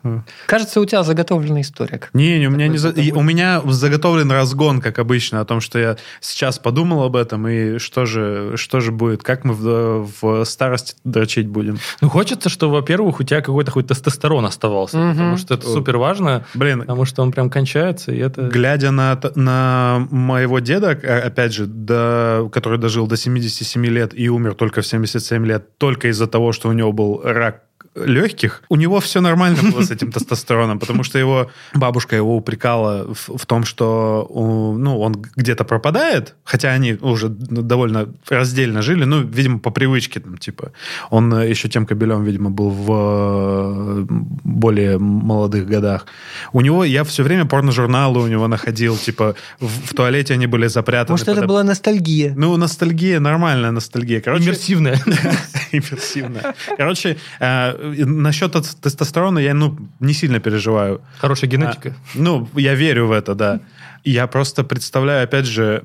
[0.46, 1.98] Кажется, у тебя заготовленная история.
[1.98, 5.60] как- Не, не, у меня не за- у меня заготовлен разгон, как обычно, о том,
[5.60, 10.08] что я сейчас подумал об этом и что же, что же будет, как мы в,
[10.20, 11.78] в старости дрочить будем.
[12.00, 15.10] Ну, хочется, что, во-первых, у тебя какой-то хоть тестостерон оставался, Мгм.
[15.12, 18.42] потому что это супер важно, Блин, потому что он прям кончается, и это...
[18.42, 24.28] глядя на, на моего деда, а, опять же, до, который дожил до 77 лет и
[24.28, 27.65] умер только в 77 лет, только из-за того, что у него был рак
[27.96, 33.12] легких, у него все нормально было с этим тестостероном, потому что его бабушка его упрекала
[33.12, 39.22] в, в том, что ну, он где-то пропадает, хотя они уже довольно раздельно жили, ну,
[39.22, 40.72] видимо, по привычке, там, типа,
[41.10, 44.06] он еще тем кобелем, видимо, был в
[44.44, 46.06] более молодых годах.
[46.52, 50.66] У него, я все время порножурналы у него находил, типа, в, в туалете они были
[50.66, 51.12] запрятаны.
[51.14, 52.34] Может, это под- была ностальгия?
[52.36, 54.20] Ну, ностальгия, нормальная ностальгия.
[54.20, 55.00] Короче, Иммерсивная.
[55.72, 56.54] иммерсивная.
[56.76, 61.00] Короче, э, насчет тес- тестостерона я, ну, не сильно переживаю.
[61.18, 61.88] Хорошая генетика.
[61.90, 63.60] А, ну, я верю в это, да.
[64.04, 65.82] Я просто представляю, опять же,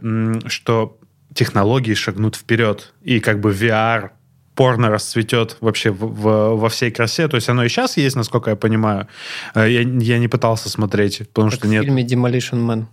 [0.47, 0.97] что
[1.33, 4.09] технологии шагнут вперед, и как бы VR
[4.55, 7.27] порно расцветет вообще в- в- во всей красе.
[7.27, 9.07] То есть оно и сейчас есть, насколько я понимаю.
[9.55, 11.83] Э, Я, я не пытался смотреть, потому Как что в нет.
[11.85, 12.85] фильме Demolition Man.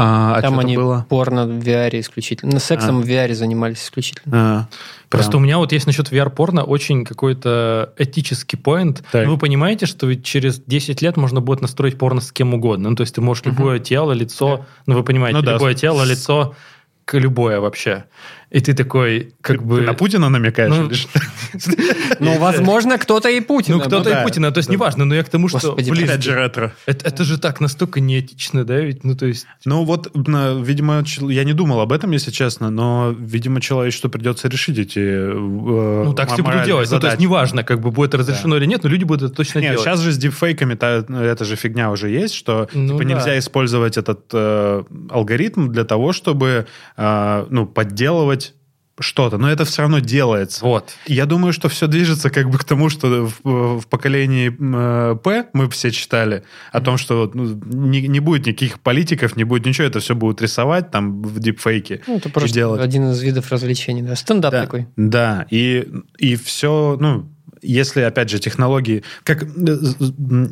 [0.00, 1.06] А, а Там что-то они было?
[1.08, 2.52] порно в VR исключительно.
[2.52, 3.02] Ну, сексом А.
[3.02, 4.22] в VR занимались исключительно.
[4.32, 4.68] А,
[5.08, 5.42] Просто прям.
[5.42, 9.02] у меня вот есть насчет VR-порно очень какой-то этический поинт.
[9.12, 12.90] Вы понимаете, что ведь через 10 лет можно будет настроить порно с кем угодно.
[12.90, 15.54] Ну, то есть ты можешь любое тело, лицо, ну, вы понимаете, Ну да.
[15.54, 16.54] любое тело, лицо,
[17.12, 18.04] любое вообще.
[18.50, 19.80] И ты такой, как Ты бы...
[19.82, 20.70] на Путина намекаешь?
[20.74, 21.08] Ну, или что?
[22.20, 23.74] Ну, возможно, кто-то и Путин.
[23.76, 24.20] Ну, кто-то да.
[24.20, 26.72] и Путина, то есть неважно, но я к тому, что, Господи, блин, Опять же ретро.
[26.86, 29.46] это, это же так настолько неэтично, да, ведь, ну, то есть...
[29.64, 34.48] Ну вот, на- видимо, я не думал об этом, если честно, но, видимо, человечеству придется
[34.48, 36.90] решить эти э, Ну, так все будут делать.
[36.90, 39.58] Ну, то есть неважно, как бы будет разрешено или нет, но люди будут это точно
[39.60, 39.84] Нет, делать.
[39.86, 43.14] сейчас же с дипфейками та- ну, эта же фигня уже есть, что Ну типа, да.
[43.14, 48.37] нельзя использовать этот э, алгоритм для того, чтобы э, ну, подделывать
[49.00, 50.64] что-то, но это все равно делается.
[50.64, 50.90] Вот.
[51.06, 55.46] Я думаю, что все движется как бы к тому, что в, в поколении э, П
[55.52, 56.42] мы все читали
[56.72, 60.42] о том, что ну, не, не будет никаких политиков, не будет ничего, это все будут
[60.42, 62.80] рисовать там в дипфейке Ну, это просто делать.
[62.80, 64.02] один из видов развлечений.
[64.02, 64.16] Да.
[64.16, 64.86] Стендап Да, такой.
[64.96, 65.86] да, и,
[66.18, 67.28] и все, ну,
[67.62, 69.02] если, опять же, технологии...
[69.24, 69.48] Как, э,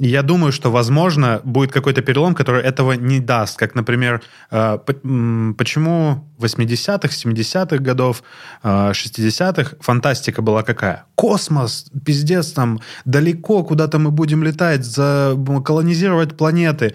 [0.01, 3.59] я думаю, что, возможно, будет какой-то перелом, который этого не даст.
[3.59, 4.79] Как, например, э,
[5.59, 8.23] почему в 80-х, 70-х годов,
[8.63, 11.05] э, 60-х фантастика была какая?
[11.15, 16.95] Космос, пиздец, там, далеко куда-то мы будем летать, за, колонизировать планеты.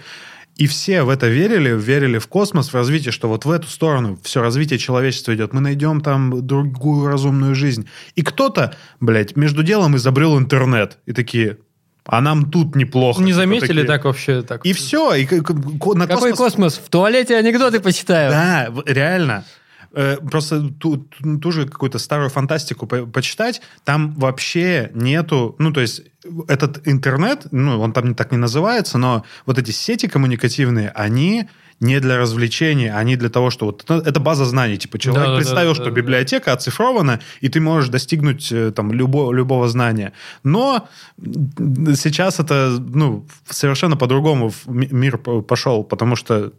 [0.61, 4.19] И все в это верили, верили в космос, в развитие, что вот в эту сторону
[4.21, 5.53] все развитие человечества идет.
[5.53, 7.87] Мы найдем там другую разумную жизнь.
[8.13, 10.99] И кто-то, блядь, между делом изобрел интернет.
[11.07, 11.57] И такие,
[12.05, 13.23] а нам тут неплохо.
[13.23, 14.43] Не Типа заметили так вообще?
[14.43, 14.63] Так.
[14.63, 15.15] И все.
[15.15, 16.81] И на Какой космос- космос?
[16.85, 18.29] В туалете анекдоты почитаю.
[18.29, 19.45] да, реально.
[19.93, 20.97] Э, Просто ту,
[21.41, 26.03] ту- же какую-то старую фантастику по- почитать, там вообще нету, ну, то есть
[26.47, 31.49] этот интернет, ну, он там не так не называется, но вот эти сети коммуникативные, они
[31.81, 34.77] не для развлечения, они для того, что вот ну, это база знаний.
[34.77, 35.95] Типа человек Да-да-да, представил, что да-да.
[35.95, 40.13] библиотека оцифрована, и ты можешь достигнуть э, там любого, любого знания.
[40.43, 40.87] Но
[41.17, 46.53] сейчас это ну, совершенно по-другому мир пошел, потому что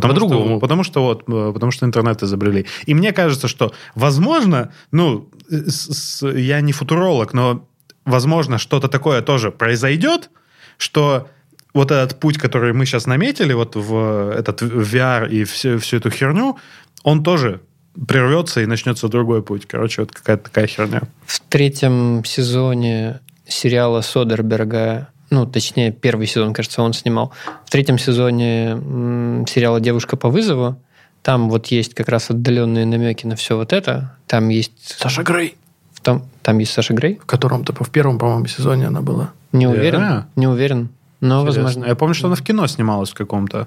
[0.00, 0.48] Потому По-другому.
[0.50, 2.66] Что, потому что вот, э, потому что интернет изобрели.
[2.86, 7.66] И мне кажется, что, возможно, ну, с- с- я не футуролог, но,
[8.04, 10.30] возможно, что-то такое тоже произойдет,
[10.76, 11.28] что
[11.74, 16.10] вот этот путь, который мы сейчас наметили, вот в этот VR и всю, всю эту
[16.10, 16.56] херню,
[17.04, 17.60] он тоже
[18.06, 19.66] прервется и начнется другой путь.
[19.66, 21.02] Короче, вот какая-то такая херня.
[21.26, 27.32] В третьем сезоне сериала Содерберга, ну, точнее, первый сезон, кажется, он снимал.
[27.66, 30.80] В третьем сезоне м, сериала «Девушка по вызову»
[31.22, 34.16] там вот есть как раз отдаленные намеки на все вот это.
[34.26, 34.96] Там есть...
[34.98, 35.56] Саша Грей,
[35.92, 37.18] в том- там есть Саша Грей?
[37.20, 39.32] в котором-то в первом, по-моему, сезоне она была.
[39.52, 40.24] Не уверен.
[40.36, 40.90] Не уверен.
[41.20, 41.62] Но, Интересно.
[41.64, 41.88] возможно.
[41.88, 43.66] Я помню, что она в кино снималась в каком-то.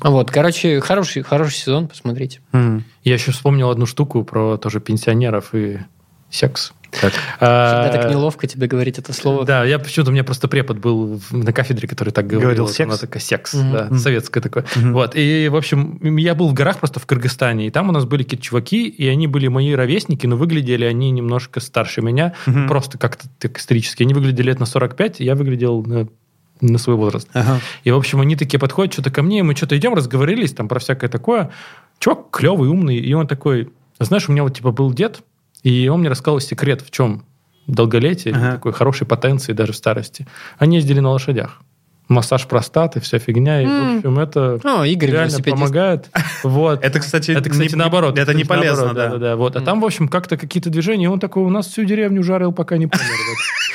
[0.00, 2.40] А Вот, короче, хороший, хороший сезон, посмотрите.
[2.52, 5.80] Я еще вспомнил одну штуку про тоже пенсионеров и
[6.30, 6.72] секс.
[6.90, 7.12] Так.
[7.40, 9.44] А, Всегда так неловко тебе говорить это слово.
[9.44, 12.48] Да, я почему-то, у меня просто препод был на кафедре, который так говорил.
[12.48, 12.88] Говорил секс?
[12.88, 13.72] Она такая, секс, Мгм.
[13.72, 14.64] да, советское такое.
[14.76, 18.04] Вот, и, в общем, я был в горах просто в Кыргызстане, и там у нас
[18.06, 22.32] были какие-то чуваки, и они были мои ровесники, но выглядели они немножко старше меня,
[22.68, 24.02] просто как-то так исторически.
[24.02, 26.08] Они выглядели лет на 45, я выглядел на,
[26.60, 27.28] на свой возраст.
[27.34, 27.60] Ага.
[27.84, 30.68] И, в общем, они такие подходят что-то ко мне, и мы что-то идем, разговорились там
[30.68, 31.50] про всякое такое.
[31.98, 33.68] Чувак клевый, умный, и он такой,
[34.00, 35.20] знаешь, у меня вот типа был дед,
[35.62, 37.24] и он мне рассказал секрет, в чем
[37.66, 38.52] долголетие, Ага.
[38.52, 40.26] такой хорошей потенции даже в старости.
[40.58, 41.60] Они ездили на лошадях.
[42.08, 43.60] Массаж простаты, вся фигня.
[43.60, 43.96] И, в М.
[43.98, 45.54] общем, это О, Игорь реально велосипедист.
[45.60, 46.10] помогает.
[46.42, 46.82] Вот.
[46.82, 48.18] Это, кстати, Это, кстати, не- наоборот.
[48.18, 49.26] Это не полезно, наоборот, да.
[49.28, 49.36] да.
[49.36, 49.56] Вот.
[49.56, 52.52] А там, в общем, как-то какие-то движения, и он такой, у нас всю деревню жарил,
[52.52, 53.04] пока не помер.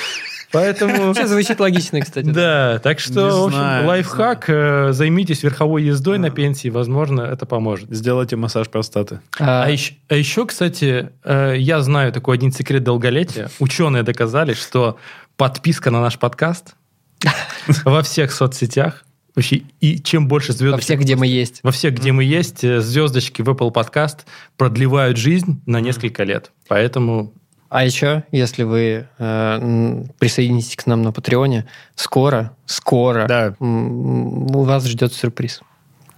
[0.53, 1.13] Поэтому...
[1.15, 2.27] Все звучит логично, кстати.
[2.27, 7.21] Да, так что, Не в общем, знаю, лайфхак, э, займитесь верховой ездой на пенсии, возможно,
[7.21, 7.89] это поможет.
[7.89, 9.19] Сделайте массаж простаты.
[9.39, 13.49] А, А еще, а еще, кстати, э, я знаю такой один секрет долголетия.
[13.59, 14.97] Ученые доказали, что
[15.37, 16.75] подписка на наш подкаст
[17.83, 19.03] во всех соцсетях,
[19.35, 20.83] вообще, и чем больше во звездочек...
[20.85, 21.61] всех, где мы есть.
[21.63, 24.19] Во всех, где мы есть, э, звездочки в Apple Podcast
[24.55, 26.51] продлевают жизнь на несколько лет.
[26.67, 27.33] Поэтому
[27.73, 31.65] А еще, если вы э, присоединитесь к нам на Патреоне,
[31.95, 33.55] скоро, скоро Да.
[33.59, 35.61] у вас ждет сюрприз.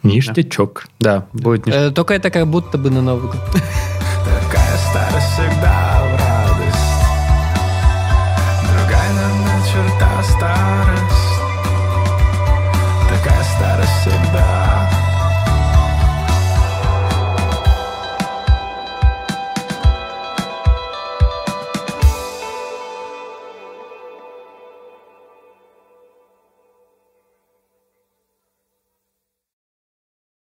[0.04, 0.88] ништячок.
[1.00, 1.72] Да, будет не...
[1.72, 3.40] Э, только это как будто бы на Новый год.
[3.54, 5.85] Такая старость всегда